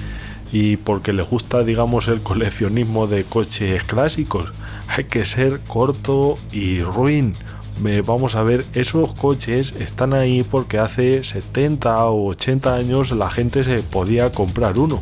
y 0.53 0.77
porque 0.77 1.13
le 1.13 1.23
gusta, 1.23 1.63
digamos, 1.63 2.09
el 2.09 2.21
coleccionismo 2.21 3.07
de 3.07 3.25
coches 3.25 3.85
clásicos. 3.85 4.53
Hay 4.89 5.05
que 5.05 5.25
ser 5.25 5.61
corto 5.61 6.39
y 6.53 6.83
ruin. 6.83 7.35
Vamos 8.05 8.35
a 8.35 8.43
ver, 8.43 8.67
esos 8.75 9.15
coches 9.15 9.75
están 9.79 10.13
ahí 10.13 10.43
porque 10.43 10.79
hace 10.79 11.25
70 11.25 12.05
o 12.07 12.27
80 12.29 12.75
años 12.75 13.11
la 13.13 13.31
gente 13.31 13.65
se 13.65 13.79
podía 13.83 14.33
comprar 14.33 14.79
uno. 14.79 15.01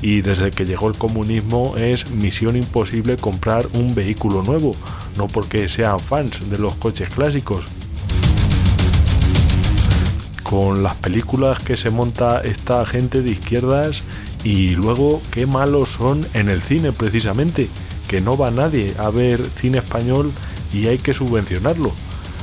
Y 0.00 0.20
desde 0.20 0.50
que 0.50 0.64
llegó 0.64 0.88
el 0.88 0.96
comunismo 0.96 1.74
es 1.76 2.10
misión 2.10 2.56
imposible 2.56 3.16
comprar 3.16 3.66
un 3.74 3.94
vehículo 3.94 4.42
nuevo, 4.42 4.72
no 5.16 5.26
porque 5.26 5.68
sean 5.68 6.00
fans 6.00 6.48
de 6.50 6.58
los 6.58 6.74
coches 6.76 7.08
clásicos. 7.08 7.64
Con 10.48 10.84
las 10.84 10.94
películas 10.94 11.58
que 11.58 11.76
se 11.76 11.90
monta 11.90 12.40
esta 12.40 12.86
gente 12.86 13.20
de 13.20 13.32
izquierdas, 13.32 14.04
y 14.44 14.76
luego, 14.76 15.20
qué 15.32 15.44
malos 15.44 15.90
son 15.90 16.24
en 16.34 16.48
el 16.48 16.62
cine 16.62 16.92
precisamente, 16.92 17.68
que 18.06 18.20
no 18.20 18.36
va 18.36 18.52
nadie 18.52 18.94
a 18.96 19.10
ver 19.10 19.42
cine 19.42 19.78
español 19.78 20.30
y 20.72 20.86
hay 20.86 20.98
que 20.98 21.14
subvencionarlo. 21.14 21.90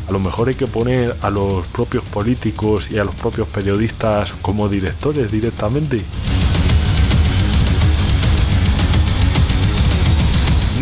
A 0.09 0.11
lo 0.11 0.19
mejor 0.19 0.49
hay 0.49 0.55
que 0.55 0.67
poner 0.67 1.15
a 1.21 1.29
los 1.29 1.65
propios 1.67 2.03
políticos 2.03 2.91
y 2.91 2.97
a 2.97 3.05
los 3.05 3.15
propios 3.15 3.47
periodistas 3.47 4.33
como 4.41 4.67
directores 4.67 5.31
directamente. 5.31 6.01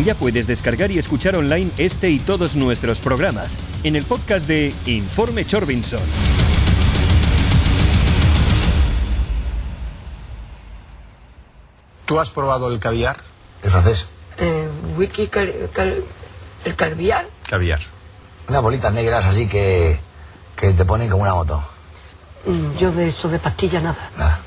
Ya 0.04 0.16
puedes 0.16 0.48
descargar 0.48 0.90
y 0.90 0.98
escuchar 0.98 1.36
online 1.36 1.70
este 1.78 2.10
y 2.10 2.18
todos 2.18 2.56
nuestros 2.56 2.98
programas 2.98 3.56
en 3.84 3.94
el 3.94 4.02
podcast 4.02 4.48
de 4.48 4.74
Informe 4.86 5.46
Chorbinson. 5.46 6.00
¿Tú 12.12 12.20
has 12.20 12.28
probado 12.28 12.70
el 12.70 12.78
caviar? 12.78 13.16
¿El 13.62 13.70
francés? 13.70 14.04
Eh, 14.36 14.68
wiki, 14.98 15.30
el 15.32 16.76
caviar. 16.76 17.26
Caviar. 17.48 17.80
Unas 18.50 18.60
bolitas 18.60 18.92
negras 18.92 19.24
así 19.24 19.48
que, 19.48 19.98
que 20.54 20.74
te 20.74 20.84
ponen 20.84 21.08
como 21.08 21.22
una 21.22 21.32
moto. 21.32 21.64
Mm, 22.44 22.76
yo 22.76 22.92
de 22.92 23.08
eso 23.08 23.30
de 23.30 23.38
pastilla 23.38 23.80
nada. 23.80 24.10
Nada. 24.18 24.40